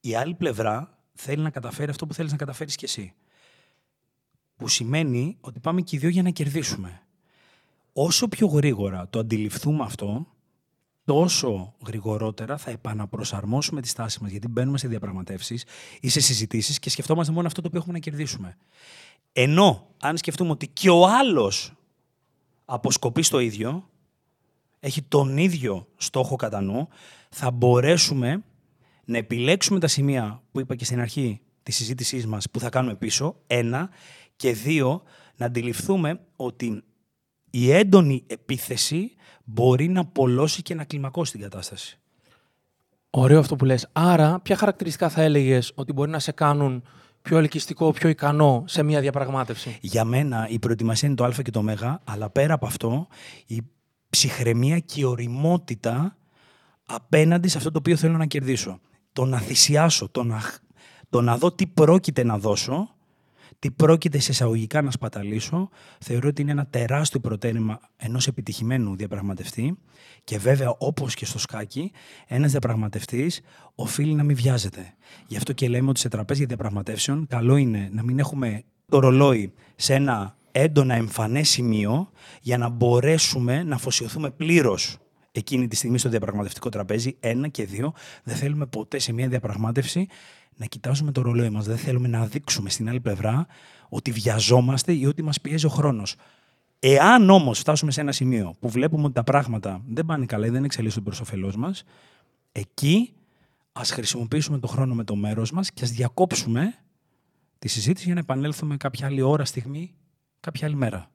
Η 0.00 0.14
άλλη 0.14 0.34
πλευρά 0.34 0.98
θέλει 1.14 1.42
να 1.42 1.50
καταφέρει 1.50 1.90
αυτό 1.90 2.06
που 2.06 2.14
θέλεις 2.14 2.30
να 2.30 2.36
καταφέρεις 2.36 2.76
κι 2.76 2.84
εσύ. 2.84 3.14
Που 4.56 4.68
σημαίνει 4.68 5.36
ότι 5.40 5.60
πάμε 5.60 5.80
και 5.80 5.96
οι 5.96 5.98
δύο 5.98 6.08
για 6.08 6.22
να 6.22 6.30
κερδίσουμε. 6.30 7.02
Όσο 8.02 8.28
πιο 8.28 8.46
γρήγορα 8.46 9.08
το 9.08 9.18
αντιληφθούμε 9.18 9.84
αυτό, 9.84 10.26
τόσο 11.04 11.74
γρηγορότερα 11.86 12.56
θα 12.56 12.70
επαναπροσαρμόσουμε 12.70 13.80
τη 13.80 13.88
στάση 13.88 14.22
μας, 14.22 14.30
γιατί 14.30 14.48
μπαίνουμε 14.48 14.78
σε 14.78 14.88
διαπραγματεύσεις 14.88 15.64
ή 16.00 16.08
σε 16.08 16.20
συζητήσεις 16.20 16.78
και 16.78 16.90
σκεφτόμαστε 16.90 17.32
μόνο 17.32 17.46
αυτό 17.46 17.60
το 17.60 17.66
οποίο 17.66 17.80
έχουμε 17.80 17.94
να 17.94 17.98
κερδίσουμε. 17.98 18.56
Ενώ, 19.32 19.86
αν 20.00 20.16
σκεφτούμε 20.16 20.50
ότι 20.50 20.68
και 20.68 20.90
ο 20.90 21.06
άλλος 21.06 21.72
αποσκοπεί 22.64 23.22
στο 23.22 23.38
ίδιο, 23.38 23.88
έχει 24.80 25.02
τον 25.02 25.38
ίδιο 25.38 25.86
στόχο 25.96 26.36
κατά 26.36 26.60
νου, 26.60 26.88
θα 27.30 27.50
μπορέσουμε 27.50 28.44
να 29.04 29.18
επιλέξουμε 29.18 29.80
τα 29.80 29.88
σημεία 29.88 30.42
που 30.52 30.60
είπα 30.60 30.74
και 30.74 30.84
στην 30.84 31.00
αρχή 31.00 31.40
της 31.62 31.76
συζήτησής 31.76 32.26
μας 32.26 32.50
που 32.50 32.60
θα 32.60 32.68
κάνουμε 32.68 32.94
πίσω, 32.94 33.36
ένα, 33.46 33.90
και 34.36 34.52
δύο, 34.52 35.02
να 35.36 35.46
αντιληφθούμε 35.46 36.20
ότι 36.36 36.84
η 37.50 37.70
έντονη 37.70 38.24
επίθεση 38.26 39.12
μπορεί 39.44 39.88
να 39.88 40.04
πολλώσει 40.04 40.62
και 40.62 40.74
να 40.74 40.84
κλιμακώσει 40.84 41.32
την 41.32 41.40
κατάσταση. 41.40 41.98
Ωραίο 43.10 43.38
αυτό 43.38 43.56
που 43.56 43.64
λες. 43.64 43.88
Άρα, 43.92 44.40
ποια 44.40 44.56
χαρακτηριστικά 44.56 45.08
θα 45.08 45.22
έλεγες 45.22 45.72
ότι 45.74 45.92
μπορεί 45.92 46.10
να 46.10 46.18
σε 46.18 46.32
κάνουν 46.32 46.82
πιο 47.22 47.38
ελκυστικό, 47.38 47.90
πιο 47.90 48.08
ικανό 48.08 48.64
σε 48.66 48.82
μια 48.82 49.00
διαπραγμάτευση; 49.00 49.78
Για 49.80 50.04
μένα 50.04 50.48
η 50.48 50.58
προετοιμασία 50.58 51.08
είναι 51.08 51.16
το 51.16 51.24
α 51.24 51.30
και 51.30 51.50
το 51.50 51.58
ω, 51.58 51.98
αλλά 52.04 52.30
πέρα 52.30 52.54
από 52.54 52.66
αυτό 52.66 53.06
η 53.46 53.62
ψυχραιμία 54.10 54.78
και 54.78 55.00
η 55.00 55.04
οριμότητα 55.04 56.16
απέναντι 56.86 57.48
σε 57.48 57.58
αυτό 57.58 57.70
το 57.70 57.78
οποίο 57.78 57.96
θέλω 57.96 58.16
να 58.16 58.26
κερδίσω. 58.26 58.80
Το 59.12 59.24
να 59.24 59.38
θυσιάσω, 59.38 60.08
το 60.08 60.22
να, 60.24 60.40
το 61.08 61.20
να 61.20 61.36
δω 61.36 61.52
τι 61.52 61.66
πρόκειται 61.66 62.24
να 62.24 62.38
δώσω, 62.38 62.94
τι 63.60 63.70
πρόκειται 63.70 64.18
σε 64.18 64.30
εισαγωγικά 64.30 64.82
να 64.82 64.90
σπαταλήσω, 64.90 65.68
θεωρώ 65.98 66.28
ότι 66.28 66.42
είναι 66.42 66.50
ένα 66.50 66.66
τεράστιο 66.66 67.20
προτέρημα 67.20 67.80
ενός 67.96 68.26
επιτυχημένου 68.26 68.96
διαπραγματευτή. 68.96 69.78
Και 70.24 70.38
βέβαια, 70.38 70.74
όπως 70.78 71.14
και 71.14 71.24
στο 71.24 71.38
σκάκι, 71.38 71.92
ένας 72.26 72.50
διαπραγματευτής 72.50 73.40
οφείλει 73.74 74.14
να 74.14 74.22
μην 74.22 74.36
βιάζεται. 74.36 74.94
Γι' 75.26 75.36
αυτό 75.36 75.52
και 75.52 75.68
λέμε 75.68 75.88
ότι 75.88 76.00
σε 76.00 76.08
τραπέζια 76.08 76.46
διαπραγματεύσεων, 76.46 77.26
καλό 77.26 77.56
είναι 77.56 77.88
να 77.92 78.02
μην 78.02 78.18
έχουμε 78.18 78.62
το 78.88 78.98
ρολόι 78.98 79.52
σε 79.76 79.94
ένα 79.94 80.36
έντονα 80.52 80.94
εμφανές 80.94 81.48
σημείο 81.48 82.10
για 82.40 82.58
να 82.58 82.68
μπορέσουμε 82.68 83.62
να 83.62 83.74
αφοσιωθούμε 83.74 84.30
πλήρως 84.30 84.98
εκείνη 85.32 85.68
τη 85.68 85.76
στιγμή 85.76 85.98
στο 85.98 86.08
διαπραγματευτικό 86.08 86.68
τραπέζι. 86.68 87.16
Ένα 87.20 87.48
και 87.48 87.64
δύο, 87.64 87.92
δεν 88.24 88.36
θέλουμε 88.36 88.66
ποτέ 88.66 88.98
σε 88.98 89.12
μια 89.12 89.28
διαπραγμάτευση 89.28 90.06
να 90.56 90.66
κοιτάζουμε 90.66 91.12
το 91.12 91.22
ρολόι 91.22 91.50
μας. 91.50 91.66
Δεν 91.66 91.76
θέλουμε 91.76 92.08
να 92.08 92.26
δείξουμε 92.26 92.70
στην 92.70 92.88
άλλη 92.88 93.00
πλευρά 93.00 93.46
ότι 93.88 94.10
βιαζόμαστε 94.10 94.92
ή 94.92 95.06
ότι 95.06 95.22
μας 95.22 95.40
πιέζει 95.40 95.66
ο 95.66 95.68
χρόνος. 95.68 96.16
Εάν 96.78 97.30
όμως 97.30 97.58
φτάσουμε 97.58 97.90
σε 97.90 98.00
ένα 98.00 98.12
σημείο 98.12 98.54
που 98.60 98.68
βλέπουμε 98.68 99.04
ότι 99.04 99.12
τα 99.12 99.24
πράγματα 99.24 99.82
δεν 99.88 100.06
πάνε 100.06 100.26
καλά 100.26 100.46
ή 100.46 100.50
δεν 100.50 100.64
εξελίσσονται 100.64 101.04
προς 101.04 101.20
όφελός 101.20 101.56
μας, 101.56 101.84
εκεί 102.52 103.12
ας 103.72 103.90
χρησιμοποιήσουμε 103.90 104.58
το 104.58 104.66
χρόνο 104.66 104.94
με 104.94 105.04
το 105.04 105.14
μέρος 105.14 105.52
μας 105.52 105.70
και 105.70 105.84
ας 105.84 105.90
διακόψουμε 105.90 106.74
τη 107.58 107.68
συζήτηση 107.68 108.04
για 108.04 108.14
να 108.14 108.20
επανέλθουμε 108.20 108.76
κάποια 108.76 109.06
άλλη 109.06 109.22
ώρα, 109.22 109.44
στιγμή, 109.44 109.94
κάποια 110.40 110.66
άλλη 110.66 110.76
μέρα. 110.76 111.10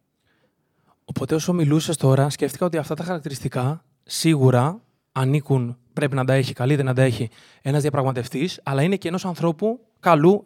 Οπότε 1.06 1.36
όσο 1.36 1.54
μιλούσες 1.54 1.98
τώρα, 1.98 2.30
σκέφτηκα 2.30 2.66
ότι 2.66 2.78
αυτά 2.78 2.96
τα 2.96 3.04
χαρακτηριστικά 3.04 3.84
σίγουρα 4.04 4.82
ανήκουν, 5.16 5.78
πρέπει 5.94 6.16
να 6.16 6.26
τα 6.26 6.34
έχει, 6.34 6.54
καλείται 6.54 6.84
να 6.84 6.94
τα 6.94 7.02
έχει 7.02 7.30
ένας 7.62 7.82
διαπραγματευτής, 7.82 8.60
αλλά 8.64 8.82
είναι 8.82 8.96
και 8.96 9.08
ενός 9.08 9.26
ανθρώπου 9.26 9.80
καλού 10.00 10.44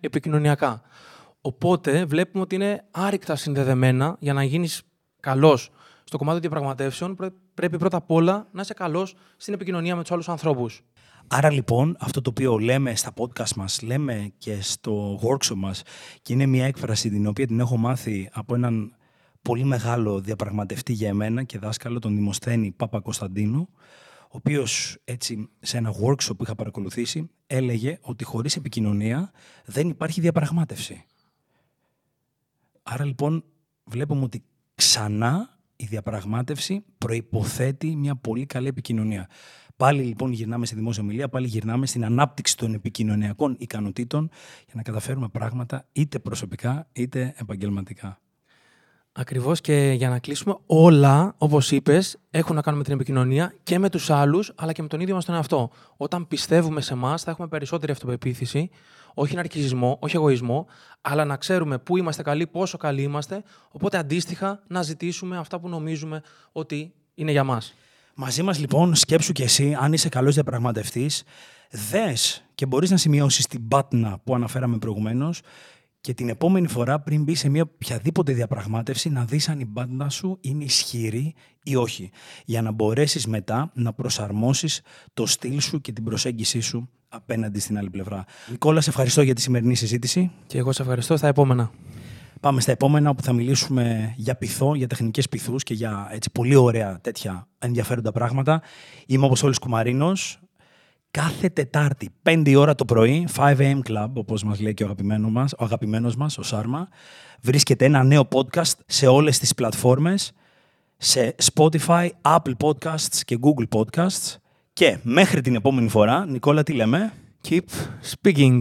επικοινωνιακά. 0.00 0.82
Οπότε 1.40 2.04
βλέπουμε 2.04 2.42
ότι 2.42 2.54
είναι 2.54 2.84
άρρηκτα 2.90 3.36
συνδεδεμένα 3.36 4.16
για 4.18 4.32
να 4.32 4.42
γίνεις 4.42 4.82
καλός 5.20 5.70
στο 6.04 6.18
κομμάτι 6.18 6.40
των 6.40 6.50
διαπραγματεύσεων. 6.50 7.16
Πρέπει 7.54 7.78
πρώτα 7.78 7.96
απ' 7.96 8.10
όλα 8.10 8.48
να 8.52 8.60
είσαι 8.60 8.74
καλός 8.74 9.14
στην 9.36 9.54
επικοινωνία 9.54 9.96
με 9.96 10.02
τους 10.02 10.12
άλλους 10.12 10.28
ανθρώπους. 10.28 10.82
Άρα 11.28 11.50
λοιπόν 11.50 11.96
αυτό 12.00 12.20
το 12.20 12.30
οποίο 12.30 12.58
λέμε 12.58 12.94
στα 12.94 13.12
podcast 13.16 13.52
μας, 13.56 13.82
λέμε 13.82 14.32
και 14.38 14.60
στο 14.60 15.20
workshop 15.22 15.54
μας 15.56 15.82
και 16.22 16.32
είναι 16.32 16.46
μια 16.46 16.66
έκφραση 16.66 17.10
την 17.10 17.26
οποία 17.26 17.46
την 17.46 17.60
έχω 17.60 17.76
μάθει 17.76 18.28
από 18.32 18.54
έναν 18.54 18.94
πολύ 19.44 19.64
μεγάλο 19.64 20.20
διαπραγματευτή 20.20 20.92
για 20.92 21.08
εμένα 21.08 21.42
και 21.42 21.58
δάσκαλο, 21.58 21.98
τον 21.98 22.14
Δημοσθένη 22.14 22.70
Πάπα 22.70 23.00
Κωνσταντίνου, 23.00 23.68
ο 24.22 24.36
οποίος 24.36 24.98
έτσι 25.04 25.48
σε 25.60 25.76
ένα 25.76 25.92
workshop 25.92 26.36
που 26.36 26.42
είχα 26.42 26.54
παρακολουθήσει 26.54 27.30
έλεγε 27.46 27.98
ότι 28.00 28.24
χωρίς 28.24 28.56
επικοινωνία 28.56 29.30
δεν 29.64 29.88
υπάρχει 29.88 30.20
διαπραγμάτευση. 30.20 31.04
Άρα 32.82 33.04
λοιπόν 33.04 33.44
βλέπουμε 33.84 34.22
ότι 34.24 34.44
ξανά 34.74 35.58
η 35.76 35.84
διαπραγμάτευση 35.84 36.84
προϋποθέτει 36.98 37.96
μια 37.96 38.16
πολύ 38.16 38.46
καλή 38.46 38.68
επικοινωνία. 38.68 39.28
Πάλι 39.76 40.02
λοιπόν 40.02 40.32
γυρνάμε 40.32 40.66
στη 40.66 40.74
δημόσια 40.74 41.02
ομιλία, 41.02 41.28
πάλι 41.28 41.46
γυρνάμε 41.46 41.86
στην 41.86 42.04
ανάπτυξη 42.04 42.56
των 42.56 42.74
επικοινωνιακών 42.74 43.56
ικανοτήτων 43.58 44.30
για 44.64 44.74
να 44.74 44.82
καταφέρουμε 44.82 45.28
πράγματα 45.28 45.88
είτε 45.92 46.18
προσωπικά 46.18 46.88
είτε 46.92 47.34
επαγγελματικά. 47.36 48.18
Ακριβώς 49.16 49.60
και 49.60 49.92
για 49.96 50.08
να 50.08 50.18
κλείσουμε, 50.18 50.56
όλα, 50.66 51.34
όπως 51.38 51.70
είπες, 51.70 52.16
έχουν 52.30 52.54
να 52.54 52.62
κάνουν 52.62 52.78
με 52.78 52.84
την 52.84 52.94
επικοινωνία 52.94 53.54
και 53.62 53.78
με 53.78 53.90
τους 53.90 54.10
άλλους, 54.10 54.52
αλλά 54.54 54.72
και 54.72 54.82
με 54.82 54.88
τον 54.88 55.00
ίδιο 55.00 55.14
μας 55.14 55.24
τον 55.24 55.34
εαυτό. 55.34 55.70
Όταν 55.96 56.28
πιστεύουμε 56.28 56.80
σε 56.80 56.92
εμάς, 56.92 57.22
θα 57.22 57.30
έχουμε 57.30 57.48
περισσότερη 57.48 57.92
αυτοπεποίθηση, 57.92 58.70
όχι 59.14 59.34
ναρκισμό, 59.34 59.98
όχι 60.00 60.16
εγωισμό, 60.16 60.66
αλλά 61.00 61.24
να 61.24 61.36
ξέρουμε 61.36 61.78
πού 61.78 61.96
είμαστε 61.96 62.22
καλοί, 62.22 62.46
πόσο 62.46 62.76
καλοί 62.76 63.02
είμαστε, 63.02 63.42
οπότε 63.70 63.98
αντίστοιχα 63.98 64.62
να 64.66 64.82
ζητήσουμε 64.82 65.36
αυτά 65.36 65.60
που 65.60 65.68
νομίζουμε 65.68 66.22
ότι 66.52 66.92
είναι 67.14 67.30
για 67.30 67.44
μας. 67.44 67.74
Μαζί 68.14 68.42
μας 68.42 68.58
λοιπόν, 68.58 68.94
σκέψου 68.94 69.32
και 69.32 69.42
εσύ, 69.42 69.76
αν 69.80 69.92
είσαι 69.92 70.08
καλός 70.08 70.34
διαπραγματευτής, 70.34 71.22
δες 71.90 72.44
και 72.54 72.66
μπορείς 72.66 72.90
να 72.90 72.96
σημειώσεις 72.96 73.46
την 73.46 73.68
πάτνα 73.68 74.18
που 74.24 74.34
αναφέραμε 74.34 74.78
προηγουμένως 74.78 75.40
και 76.04 76.14
την 76.14 76.28
επόμενη 76.28 76.68
φορά 76.68 77.00
πριν 77.00 77.22
μπει 77.22 77.34
σε 77.34 77.48
μια 77.48 77.62
οποιαδήποτε 77.62 78.32
διαπραγμάτευση 78.32 79.08
να 79.08 79.24
δεις 79.24 79.48
αν 79.48 79.60
η 79.60 79.64
μπάντα 79.64 80.08
σου 80.08 80.38
είναι 80.40 80.64
ισχυρή 80.64 81.34
ή 81.62 81.76
όχι. 81.76 82.10
Για 82.44 82.62
να 82.62 82.72
μπορέσεις 82.72 83.26
μετά 83.26 83.70
να 83.74 83.92
προσαρμόσεις 83.92 84.80
το 85.14 85.26
στυλ 85.26 85.60
σου 85.60 85.80
και 85.80 85.92
την 85.92 86.04
προσέγγιση 86.04 86.60
σου 86.60 86.88
απέναντι 87.08 87.60
στην 87.60 87.78
άλλη 87.78 87.90
πλευρά. 87.90 88.24
Νικόλα, 88.50 88.80
σε 88.80 88.90
ευχαριστώ 88.90 89.22
για 89.22 89.34
τη 89.34 89.40
σημερινή 89.40 89.74
συζήτηση. 89.74 90.30
Και 90.46 90.58
εγώ 90.58 90.72
σε 90.72 90.82
ευχαριστώ 90.82 91.16
στα 91.16 91.28
επόμενα. 91.28 91.70
Πάμε 92.40 92.60
στα 92.60 92.72
επόμενα 92.72 93.10
όπου 93.10 93.22
θα 93.22 93.32
μιλήσουμε 93.32 94.14
για 94.16 94.34
πυθό, 94.34 94.74
για 94.74 94.86
τεχνικές 94.86 95.28
πυθούς 95.28 95.62
και 95.62 95.74
για 95.74 96.08
έτσι, 96.10 96.30
πολύ 96.30 96.54
ωραία 96.54 97.00
τέτοια 97.00 97.48
ενδιαφέροντα 97.58 98.12
πράγματα. 98.12 98.62
Είμαι 99.06 99.24
όπως 99.24 99.42
όλους 99.42 99.58
Κουμαρίνος, 99.58 100.40
κάθε 101.18 101.48
Τετάρτη, 101.48 102.10
5 102.22 102.54
ώρα 102.56 102.74
το 102.74 102.84
πρωί, 102.84 103.28
5am 103.36 103.78
Club, 103.88 104.08
όπως 104.12 104.42
μας 104.42 104.60
λέει 104.60 104.74
και 104.74 104.82
ο 104.82 104.86
αγαπημένος 104.86 105.30
μας, 105.30 105.52
ο, 105.52 105.64
αγαπημένος 105.64 106.16
μας, 106.16 106.38
ο 106.38 106.42
Σάρμα, 106.42 106.88
βρίσκεται 107.40 107.84
ένα 107.84 108.02
νέο 108.02 108.28
podcast 108.32 108.72
σε 108.86 109.06
όλες 109.06 109.38
τις 109.38 109.54
πλατφόρμες, 109.54 110.32
σε 110.96 111.34
Spotify, 111.54 112.08
Apple 112.22 112.52
Podcasts 112.60 113.20
και 113.24 113.38
Google 113.40 113.78
Podcasts. 113.78 114.36
Και 114.72 114.98
μέχρι 115.02 115.40
την 115.40 115.54
επόμενη 115.54 115.88
φορά, 115.88 116.26
Νικόλα, 116.26 116.62
τι 116.62 116.72
λέμε; 116.72 117.12
Keep 117.48 117.68
speaking. 118.12 118.60